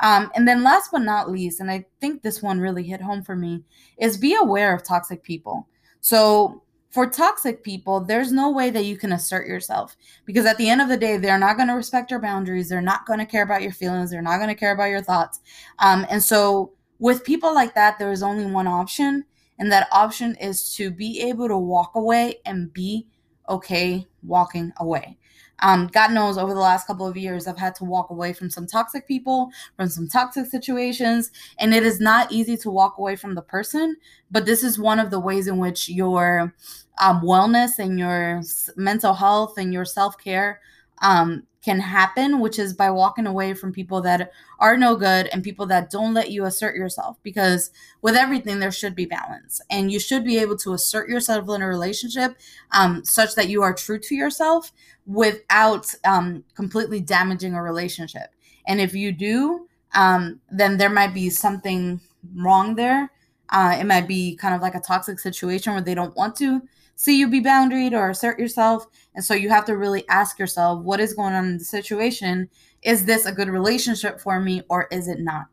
Um, 0.00 0.30
and 0.34 0.46
then 0.46 0.62
last 0.62 0.90
but 0.92 1.02
not 1.02 1.30
least, 1.30 1.60
and 1.60 1.70
I 1.70 1.84
think 2.00 2.22
this 2.22 2.42
one 2.42 2.60
really 2.60 2.82
hit 2.82 3.00
home 3.00 3.22
for 3.22 3.36
me, 3.36 3.64
is 3.98 4.16
be 4.16 4.34
aware 4.34 4.74
of 4.74 4.84
toxic 4.84 5.22
people. 5.22 5.66
So 6.00 6.62
for 6.90 7.08
toxic 7.08 7.62
people, 7.62 8.00
there's 8.00 8.32
no 8.32 8.50
way 8.50 8.70
that 8.70 8.84
you 8.84 8.96
can 8.96 9.12
assert 9.12 9.46
yourself 9.46 9.96
because 10.24 10.46
at 10.46 10.56
the 10.56 10.68
end 10.68 10.80
of 10.80 10.88
the 10.88 10.96
day, 10.96 11.16
they're 11.16 11.38
not 11.38 11.56
going 11.56 11.68
to 11.68 11.74
respect 11.74 12.10
your 12.10 12.20
boundaries. 12.20 12.68
They're 12.68 12.80
not 12.80 13.06
going 13.06 13.18
to 13.18 13.26
care 13.26 13.42
about 13.42 13.62
your 13.62 13.72
feelings. 13.72 14.10
They're 14.10 14.22
not 14.22 14.38
going 14.38 14.48
to 14.48 14.54
care 14.54 14.72
about 14.72 14.90
your 14.90 15.02
thoughts. 15.02 15.40
Um, 15.80 16.06
and 16.08 16.22
so 16.22 16.72
with 16.98 17.24
people 17.24 17.54
like 17.54 17.74
that, 17.74 17.98
there 17.98 18.10
is 18.10 18.22
only 18.22 18.46
one 18.46 18.66
option, 18.66 19.24
and 19.58 19.70
that 19.70 19.88
option 19.92 20.34
is 20.36 20.74
to 20.76 20.90
be 20.90 21.20
able 21.20 21.48
to 21.48 21.58
walk 21.58 21.94
away 21.94 22.36
and 22.46 22.72
be 22.72 23.06
okay 23.48 24.06
walking 24.22 24.72
away. 24.78 25.16
Um, 25.60 25.88
God 25.88 26.12
knows 26.12 26.38
over 26.38 26.54
the 26.54 26.60
last 26.60 26.86
couple 26.86 27.06
of 27.06 27.16
years, 27.16 27.46
I've 27.46 27.58
had 27.58 27.74
to 27.76 27.84
walk 27.84 28.10
away 28.10 28.32
from 28.32 28.50
some 28.50 28.66
toxic 28.66 29.08
people, 29.08 29.50
from 29.76 29.88
some 29.88 30.08
toxic 30.08 30.46
situations, 30.46 31.30
and 31.58 31.74
it 31.74 31.82
is 31.82 32.00
not 32.00 32.30
easy 32.30 32.56
to 32.58 32.70
walk 32.70 32.98
away 32.98 33.16
from 33.16 33.34
the 33.34 33.42
person. 33.42 33.96
But 34.30 34.46
this 34.46 34.62
is 34.62 34.78
one 34.78 35.00
of 35.00 35.10
the 35.10 35.20
ways 35.20 35.48
in 35.48 35.58
which 35.58 35.88
your 35.88 36.54
um, 37.00 37.20
wellness 37.22 37.78
and 37.78 37.98
your 37.98 38.42
mental 38.76 39.14
health 39.14 39.54
and 39.58 39.72
your 39.72 39.84
self 39.84 40.18
care 40.18 40.60
um, 41.02 41.44
can 41.68 41.80
happen, 41.80 42.40
which 42.40 42.58
is 42.58 42.72
by 42.72 42.90
walking 42.90 43.26
away 43.26 43.52
from 43.52 43.74
people 43.74 44.00
that 44.00 44.32
are 44.58 44.74
no 44.74 44.96
good 44.96 45.28
and 45.34 45.44
people 45.44 45.66
that 45.66 45.90
don't 45.90 46.14
let 46.14 46.30
you 46.30 46.46
assert 46.46 46.74
yourself. 46.74 47.18
Because 47.22 47.70
with 48.00 48.16
everything, 48.16 48.58
there 48.58 48.70
should 48.70 48.94
be 48.94 49.04
balance, 49.04 49.60
and 49.68 49.92
you 49.92 50.00
should 50.00 50.24
be 50.24 50.38
able 50.38 50.56
to 50.56 50.72
assert 50.72 51.10
yourself 51.10 51.46
in 51.50 51.60
a 51.60 51.68
relationship 51.68 52.38
um, 52.70 53.04
such 53.04 53.34
that 53.34 53.50
you 53.50 53.60
are 53.62 53.74
true 53.74 53.98
to 53.98 54.14
yourself 54.14 54.72
without 55.04 55.94
um, 56.06 56.42
completely 56.54 57.00
damaging 57.00 57.52
a 57.52 57.62
relationship. 57.62 58.30
And 58.66 58.80
if 58.80 58.94
you 58.94 59.12
do, 59.12 59.68
um, 59.92 60.40
then 60.50 60.78
there 60.78 60.88
might 60.88 61.12
be 61.12 61.28
something 61.28 62.00
wrong 62.34 62.76
there. 62.76 63.12
Uh, 63.50 63.76
it 63.78 63.84
might 63.84 64.08
be 64.08 64.36
kind 64.36 64.54
of 64.54 64.62
like 64.62 64.74
a 64.74 64.80
toxic 64.80 65.20
situation 65.20 65.74
where 65.74 65.82
they 65.82 65.94
don't 65.94 66.16
want 66.16 66.34
to 66.36 66.62
see 66.96 67.18
you 67.18 67.28
be 67.28 67.42
boundaried 67.42 67.92
or 67.92 68.10
assert 68.10 68.38
yourself. 68.38 68.86
And 69.18 69.24
so 69.24 69.34
you 69.34 69.48
have 69.48 69.64
to 69.64 69.76
really 69.76 70.08
ask 70.08 70.38
yourself, 70.38 70.84
what 70.84 71.00
is 71.00 71.12
going 71.12 71.34
on 71.34 71.44
in 71.44 71.58
the 71.58 71.64
situation? 71.64 72.48
Is 72.82 73.04
this 73.04 73.26
a 73.26 73.32
good 73.32 73.48
relationship 73.48 74.20
for 74.20 74.38
me 74.38 74.62
or 74.68 74.86
is 74.92 75.08
it 75.08 75.18
not? 75.18 75.46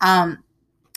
Um, 0.00 0.38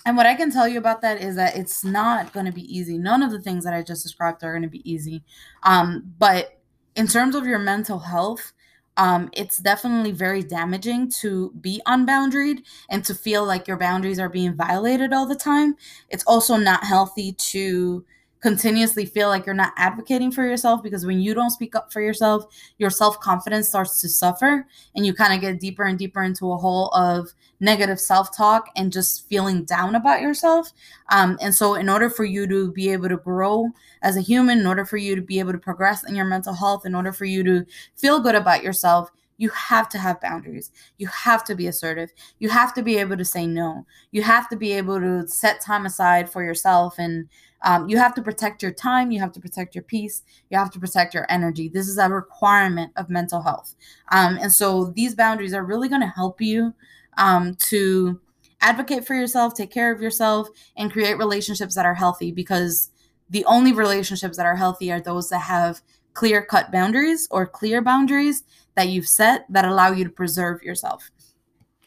and 0.06 0.16
what 0.16 0.26
I 0.26 0.34
can 0.34 0.50
tell 0.50 0.66
you 0.66 0.78
about 0.78 1.02
that 1.02 1.22
is 1.22 1.36
that 1.36 1.58
it's 1.58 1.84
not 1.84 2.32
going 2.32 2.46
to 2.46 2.54
be 2.54 2.64
easy. 2.74 2.98
None 2.98 3.24
of 3.24 3.32
the 3.32 3.42
things 3.42 3.66
that 3.66 3.74
I 3.74 3.82
just 3.82 4.04
described 4.04 4.42
are 4.42 4.54
going 4.54 4.64
to 4.64 4.70
be 4.70 4.90
easy. 4.90 5.22
Um, 5.64 6.14
but 6.18 6.62
in 6.96 7.08
terms 7.08 7.36
of 7.36 7.46
your 7.46 7.60
mental 7.60 8.00
health, 8.00 8.54
um, 8.96 9.30
it's 9.34 9.58
definitely 9.58 10.14
very 10.14 10.44
damaging 10.44 11.12
to 11.20 11.52
be 11.60 11.82
unboundaried 11.86 12.64
and 12.90 13.04
to 13.04 13.14
feel 13.14 13.44
like 13.44 13.68
your 13.68 13.76
boundaries 13.76 14.18
are 14.20 14.30
being 14.30 14.56
violated 14.56 15.12
all 15.12 15.28
the 15.28 15.36
time. 15.36 15.76
It's 16.08 16.24
also 16.24 16.56
not 16.56 16.86
healthy 16.86 17.34
to 17.34 18.06
continuously 18.44 19.06
feel 19.06 19.30
like 19.30 19.46
you're 19.46 19.56
not 19.56 19.74
advocating 19.78 20.30
for 20.30 20.44
yourself 20.44 20.84
because 20.84 21.06
when 21.06 21.22
you 21.22 21.34
don't 21.34 21.50
speak 21.50 21.76
up 21.76 21.92
for 21.94 22.02
yourself, 22.02 22.46
your 22.78 22.90
self 22.90 23.20
confidence 23.22 23.70
starts 23.70 24.02
to 24.02 24.10
suffer 24.10 24.68
and 24.96 25.06
you 25.06 25.14
kind 25.14 25.34
of 25.34 25.40
get 25.40 25.62
deeper 25.62 25.86
and 25.86 25.98
deeper 25.98 26.22
into 26.22 26.52
a 26.52 26.58
hole 26.58 26.90
of 26.90 27.30
negative 27.62 28.00
self 28.00 28.36
talk 28.36 28.68
and 28.76 28.92
just 28.92 29.28
feeling 29.30 29.64
down 29.64 29.96
about 29.96 30.22
yourself. 30.22 30.74
Um, 31.10 31.38
and 31.42 31.56
so, 31.56 31.76
in 31.76 31.88
order 31.88 32.10
for 32.10 32.26
you 32.26 32.46
to 32.48 32.72
be 32.74 32.90
able 32.92 33.08
to 33.08 33.18
grow 33.18 33.70
as 34.02 34.18
a 34.18 34.22
human, 34.22 34.60
in 34.60 34.68
order 34.68 34.84
for 34.84 34.98
you 34.98 35.16
to 35.16 35.22
be 35.22 35.40
able 35.40 35.54
to 35.54 35.58
progress 35.58 36.04
in 36.04 36.14
your 36.14 36.26
mental 36.26 36.54
health, 36.54 36.86
in 36.86 36.94
order 36.94 37.14
for 37.14 37.26
you 37.26 37.44
to 37.46 37.66
feel 37.96 38.20
good 38.20 38.36
about 38.36 38.62
yourself, 38.62 39.10
you 39.38 39.50
have 39.50 39.90
to 39.90 39.98
have 39.98 40.22
boundaries. 40.22 40.72
You 40.98 41.08
have 41.08 41.44
to 41.46 41.56
be 41.56 41.68
assertive. 41.68 42.12
You 42.40 42.50
have 42.50 42.74
to 42.76 42.84
be 42.84 42.98
able 42.98 43.18
to 43.18 43.26
say 43.26 43.48
no. 43.48 43.86
You 44.12 44.22
have 44.24 44.48
to 44.50 44.56
be 44.56 44.74
able 44.74 45.00
to 45.00 45.28
set 45.28 45.62
time 45.62 45.86
aside 45.86 46.30
for 46.30 46.44
yourself 46.44 46.96
and 46.98 47.28
um, 47.64 47.88
you 47.88 47.98
have 47.98 48.14
to 48.16 48.22
protect 48.22 48.62
your 48.62 48.74
time, 48.74 49.10
you 49.10 49.20
have 49.22 49.32
to 49.32 49.40
protect 49.40 49.74
your 49.74 49.86
peace, 49.86 50.24
you 50.50 50.58
have 50.58 50.70
to 50.72 50.80
protect 50.80 51.14
your 51.14 51.26
energy. 51.30 51.70
This 51.70 51.88
is 51.88 51.98
a 51.98 52.10
requirement 52.10 52.92
of 52.98 53.10
mental 53.10 53.42
health. 53.42 53.76
Um, 54.12 54.38
and 54.42 54.52
so 54.52 54.92
these 54.96 55.16
boundaries 55.16 55.54
are 55.54 55.64
really 55.64 55.88
going 55.88 56.02
to 56.02 56.08
help 56.08 56.42
you 56.42 56.74
um, 57.18 57.56
to 57.70 58.20
advocate 58.60 59.06
for 59.06 59.16
yourself, 59.16 59.54
take 59.54 59.72
care 59.72 59.94
of 59.94 60.02
yourself, 60.02 60.50
and 60.76 60.92
create 60.92 61.18
relationships 61.18 61.76
that 61.76 61.86
are 61.86 61.94
healthy 61.94 62.32
because 62.32 62.92
the 63.30 63.46
only 63.46 63.72
relationships 63.72 64.38
that 64.38 64.46
are 64.46 64.56
healthy 64.56 64.92
are 64.92 65.02
those 65.02 65.30
that 65.30 65.40
have 65.40 65.82
clear 66.14 66.44
cut 66.44 66.72
boundaries 66.72 67.28
or 67.32 67.48
clear 67.48 67.82
boundaries 67.82 68.44
that 68.76 68.90
you've 68.90 69.08
set 69.08 69.46
that 69.50 69.66
allow 69.66 69.92
you 69.92 70.04
to 70.04 70.10
preserve 70.10 70.64
yourself. 70.64 71.10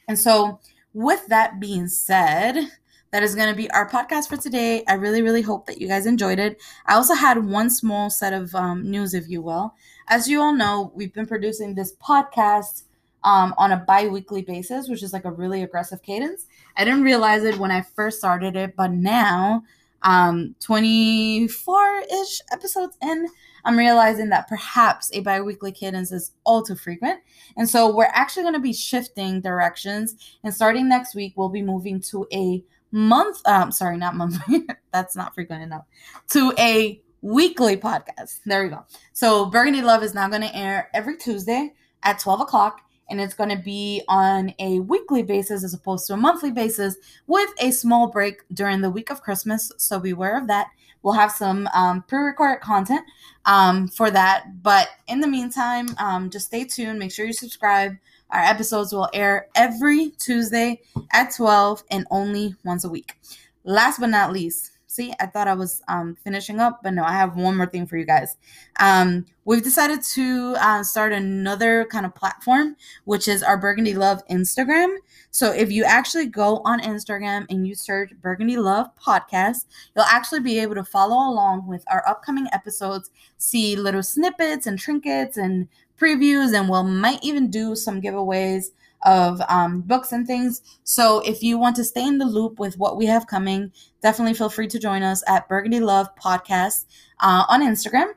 And 0.09 0.19
so, 0.19 0.61
with 0.95 1.27
that 1.27 1.61
being 1.61 1.89
said, 1.89 2.69
that 3.13 3.23
is 3.23 3.35
going 3.35 3.49
to 3.49 3.57
be 3.57 3.71
our 3.71 3.89
podcast 3.89 4.29
for 4.29 4.37
today. 4.37 4.85
I 4.89 4.95
really, 4.95 5.23
really 5.23 5.43
hope 5.43 5.67
that 5.67 5.81
you 5.81 5.89
guys 5.89 6.07
enjoyed 6.07 6.39
it. 6.39 6.61
I 6.87 6.95
also 6.95 7.15
had 7.15 7.45
one 7.45 7.71
small 7.71 8.11
set 8.11 8.33
of 8.33 8.55
um, 8.55 8.91
news, 8.91 9.15
if 9.15 9.29
you 9.29 9.43
will. 9.43 9.75
As 10.09 10.29
you 10.29 10.41
all 10.41 10.55
know, 10.55 10.93
we've 10.95 11.13
been 11.13 11.27
producing 11.27 11.75
this 11.75 11.95
podcast 11.97 12.85
um, 13.25 13.55
on 13.59 13.73
a 13.73 13.79
bi 13.79 14.07
weekly 14.07 14.43
basis, 14.43 14.89
which 14.89 15.03
is 15.03 15.13
like 15.13 15.25
a 15.25 15.31
really 15.31 15.63
aggressive 15.63 16.03
cadence. 16.03 16.47
I 16.77 16.85
didn't 16.85 17.03
realize 17.03 17.43
it 17.45 17.59
when 17.59 17.71
I 17.71 17.83
first 17.83 18.19
started 18.19 18.55
it, 18.57 18.75
but 18.77 18.93
now, 18.93 19.65
um, 20.03 20.55
24 20.61 22.03
ish 22.23 22.41
episodes 22.53 22.97
in, 23.03 23.29
I'm 23.67 23.77
realizing 23.77 24.31
that 24.31 24.49
perhaps 24.49 25.11
a 25.13 25.21
bi 25.21 25.41
weekly 25.41 25.73
cadence 25.73 26.13
is 26.13 26.33
all 26.45 26.63
too 26.63 26.77
frequent. 26.77 27.21
And 27.57 27.69
so 27.69 27.95
we're 27.95 28.09
actually 28.13 28.45
going 28.45 28.55
to 28.55 28.61
be 28.61 28.73
shifting 28.73 29.41
directions. 29.41 30.15
And 30.45 30.55
starting 30.55 30.89
next 30.89 31.15
week, 31.15 31.35
we'll 31.37 31.49
be 31.49 31.63
moving 31.63 32.01
to 32.03 32.27
a 32.33 32.65
month 32.93 33.43
um 33.47 33.73
sorry 33.73 33.97
not 33.97 34.15
monthly 34.15 34.65
that's 34.93 35.17
not 35.17 35.35
frequent 35.35 35.63
enough 35.63 35.85
to 36.29 36.53
a 36.59 37.03
weekly 37.21 37.77
podcast 37.77 38.39
there 38.47 38.63
we 38.63 38.69
go 38.71 38.85
so 39.13 39.47
burgundy 39.47 39.83
love 39.83 40.05
is 40.05 40.15
now 40.15 40.29
going 40.29 40.41
to 40.41 40.57
air 40.57 40.89
every 40.95 41.17
tuesday 41.17 41.75
at 42.05 42.19
12 42.19 42.43
o'clock 42.43 42.83
and 43.09 43.21
it's 43.21 43.35
going 43.35 43.51
to 43.51 43.63
be 43.63 44.03
on 44.09 44.55
a 44.59 44.81
weekly 44.81 45.23
basis 45.23 45.65
as 45.65 45.75
opposed 45.75 46.07
to 46.07 46.15
a 46.15 46.17
monthly 46.17 46.51
basis 46.51 46.97
with 47.27 47.49
a 47.59 47.71
small 47.71 48.09
break 48.09 48.43
during 48.53 48.81
the 48.81 48.91
week 48.91 49.11
of 49.11 49.23
christmas. 49.23 49.73
So 49.77 49.99
beware 49.99 50.39
of 50.39 50.47
that. 50.49 50.69
We'll 51.03 51.15
have 51.15 51.31
some 51.31 51.69
um, 51.69 52.03
pre-recorded 52.09 52.61
content 52.61 53.03
um, 53.45 53.89
for 53.89 54.11
that. 54.11 54.63
But 54.63 54.89
in 55.07 55.21
the 55.21 55.29
meantime 55.29 55.89
um, 55.99 56.31
just 56.31 56.47
stay 56.47 56.65
tuned. 56.65 56.99
Make 56.99 57.13
sure 57.13 57.27
you 57.27 57.33
subscribe. 57.33 57.97
Our 58.31 58.43
episodes 58.43 58.93
will 58.93 59.09
air 59.15 59.49
every 59.55 60.11
Tuesday 60.19 60.81
at 61.13 61.35
12 61.35 61.85
and 61.91 62.07
only 62.11 62.57
once 62.65 62.85
a 62.85 62.89
week. 62.89 63.15
Last 63.63 64.01
but 64.01 64.11
not 64.11 64.33
least, 64.33 64.73
see, 64.87 65.13
I 65.21 65.27
thought 65.27 65.49
I 65.49 65.55
was 65.55 65.83
um, 65.89 66.17
finishing 66.23 66.61
up, 66.61 66.81
but 66.83 66.95
no, 66.95 67.05
I 67.05 67.13
have 67.13 67.37
one 67.37 67.57
more 67.57 67.67
thing 67.67 67.87
for 67.87 67.97
you 67.97 68.05
guys. 68.05 68.37
Um, 68.81 69.27
we've 69.45 69.63
decided 69.63 70.03
to 70.03 70.55
uh, 70.59 70.83
start 70.83 71.13
another 71.13 71.87
kind 71.91 72.07
of 72.07 72.15
platform, 72.15 72.77
which 73.05 73.29
is 73.29 73.43
our 73.43 73.57
Burgundy 73.57 73.95
Love 73.95 74.27
Instagram. 74.29 74.97
So 75.31 75.53
if 75.53 75.71
you 75.71 75.85
actually 75.85 76.27
go 76.27 76.63
on 76.65 76.81
Instagram 76.81 77.47
and 77.51 77.67
you 77.67 77.75
search 77.75 78.13
Burgundy 78.21 78.57
Love 78.57 78.89
Podcast, 78.97 79.67
you'll 79.95 80.05
actually 80.05 80.41
be 80.41 80.59
able 80.61 80.75
to 80.77 80.85
follow 80.85 81.17
along 81.31 81.67
with 81.67 81.85
our 81.91 82.07
upcoming 82.09 82.47
episodes, 82.53 83.11
see 83.37 83.77
little 83.77 84.03
snippets 84.03 84.67
and 84.67 84.79
trinkets 84.79 85.37
and 85.37 85.69
previews 85.99 86.59
and 86.59 86.69
we'll 86.69 86.83
might 86.83 87.19
even 87.23 87.51
do 87.51 87.75
some 87.75 88.03
giveaways 88.03 88.67
of 89.05 89.41
um, 89.49 89.83
books 89.83 90.13
and 90.13 90.27
things. 90.27 90.63
So 90.85 91.21
if 91.21 91.43
you 91.43 91.59
want 91.59 91.77
to 91.77 91.85
stay 91.85 92.07
in 92.07 92.19
the 92.19 92.25
loop 92.25 92.59
with 92.59 92.79
what 92.79 92.97
we 92.97 93.07
have 93.07 93.27
coming, 93.27 93.73
definitely 94.03 94.35
feel 94.35 94.49
free 94.49 94.69
to 94.69 94.79
join 94.79 95.03
us 95.03 95.23
at 95.29 95.49
Burgundy 95.49 95.81
Love 95.81 96.09
Podcast 96.17 96.87
uh, 97.21 97.45
on 97.49 97.63
Instagram. 97.63 98.13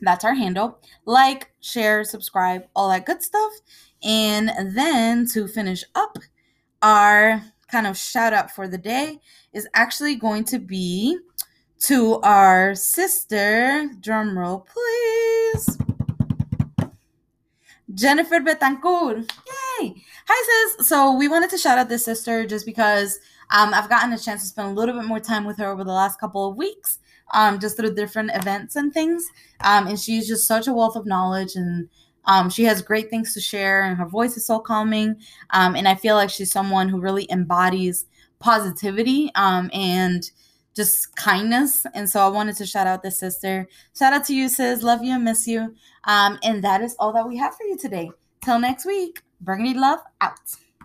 That's 0.00 0.24
our 0.24 0.34
handle. 0.34 0.78
Like, 1.04 1.52
share, 1.60 2.04
subscribe, 2.04 2.66
all 2.74 2.88
that 2.90 3.06
good 3.06 3.22
stuff. 3.22 3.52
And 4.02 4.50
then 4.76 5.26
to 5.28 5.48
finish 5.48 5.84
up, 5.94 6.18
our 6.82 7.42
kind 7.68 7.86
of 7.86 7.96
shout 7.96 8.32
out 8.32 8.50
for 8.50 8.68
the 8.68 8.78
day 8.78 9.20
is 9.52 9.66
actually 9.74 10.16
going 10.16 10.44
to 10.44 10.58
be 10.58 11.18
to 11.80 12.20
our 12.20 12.74
sister. 12.74 13.88
Drum 14.00 14.38
roll, 14.38 14.66
please. 14.72 15.85
Jennifer 17.96 18.40
Betancourt. 18.40 19.28
Yay! 19.80 20.04
Hi, 20.28 20.74
sis. 20.76 20.88
So 20.88 21.16
we 21.16 21.28
wanted 21.28 21.50
to 21.50 21.58
shout 21.58 21.78
out 21.78 21.88
this 21.88 22.04
sister 22.04 22.46
just 22.46 22.66
because 22.66 23.18
um, 23.50 23.74
I've 23.74 23.88
gotten 23.88 24.12
a 24.12 24.18
chance 24.18 24.42
to 24.42 24.48
spend 24.48 24.68
a 24.68 24.72
little 24.72 24.94
bit 24.94 25.06
more 25.06 25.20
time 25.20 25.44
with 25.44 25.58
her 25.58 25.66
over 25.66 25.84
the 25.84 25.92
last 25.92 26.20
couple 26.20 26.48
of 26.48 26.56
weeks. 26.56 26.98
um, 27.32 27.58
just 27.58 27.76
through 27.76 27.94
different 27.94 28.30
events 28.34 28.76
and 28.76 28.92
things. 28.92 29.26
Um, 29.60 29.86
and 29.86 29.98
she's 29.98 30.28
just 30.28 30.46
such 30.46 30.66
a 30.66 30.72
wealth 30.72 30.96
of 30.96 31.06
knowledge 31.06 31.56
and 31.56 31.88
um, 32.28 32.50
she 32.50 32.64
has 32.64 32.82
great 32.82 33.08
things 33.08 33.32
to 33.34 33.40
share, 33.40 33.84
and 33.84 33.96
her 33.98 34.04
voice 34.04 34.36
is 34.36 34.44
so 34.44 34.58
calming. 34.58 35.14
Um, 35.50 35.76
and 35.76 35.86
I 35.86 35.94
feel 35.94 36.16
like 36.16 36.28
she's 36.28 36.50
someone 36.50 36.88
who 36.88 36.98
really 37.00 37.26
embodies 37.30 38.04
positivity 38.40 39.30
um, 39.36 39.70
and 39.72 40.28
just 40.74 41.14
kindness. 41.14 41.86
And 41.94 42.10
so 42.10 42.18
I 42.20 42.28
wanted 42.28 42.56
to 42.56 42.66
shout 42.66 42.88
out 42.88 43.04
this 43.04 43.20
sister. 43.20 43.68
Shout 43.96 44.12
out 44.12 44.24
to 44.24 44.34
you, 44.34 44.48
sis. 44.48 44.82
Love 44.82 45.04
you 45.04 45.14
and 45.14 45.22
miss 45.22 45.46
you. 45.46 45.76
Um, 46.06 46.38
and 46.42 46.62
that 46.64 46.82
is 46.82 46.96
all 46.98 47.12
that 47.12 47.28
we 47.28 47.36
have 47.36 47.54
for 47.56 47.64
you 47.64 47.76
today. 47.76 48.10
Till 48.44 48.58
next 48.58 48.86
week, 48.86 49.22
Burgundy 49.40 49.74
Love 49.74 50.00
out. 50.20 50.38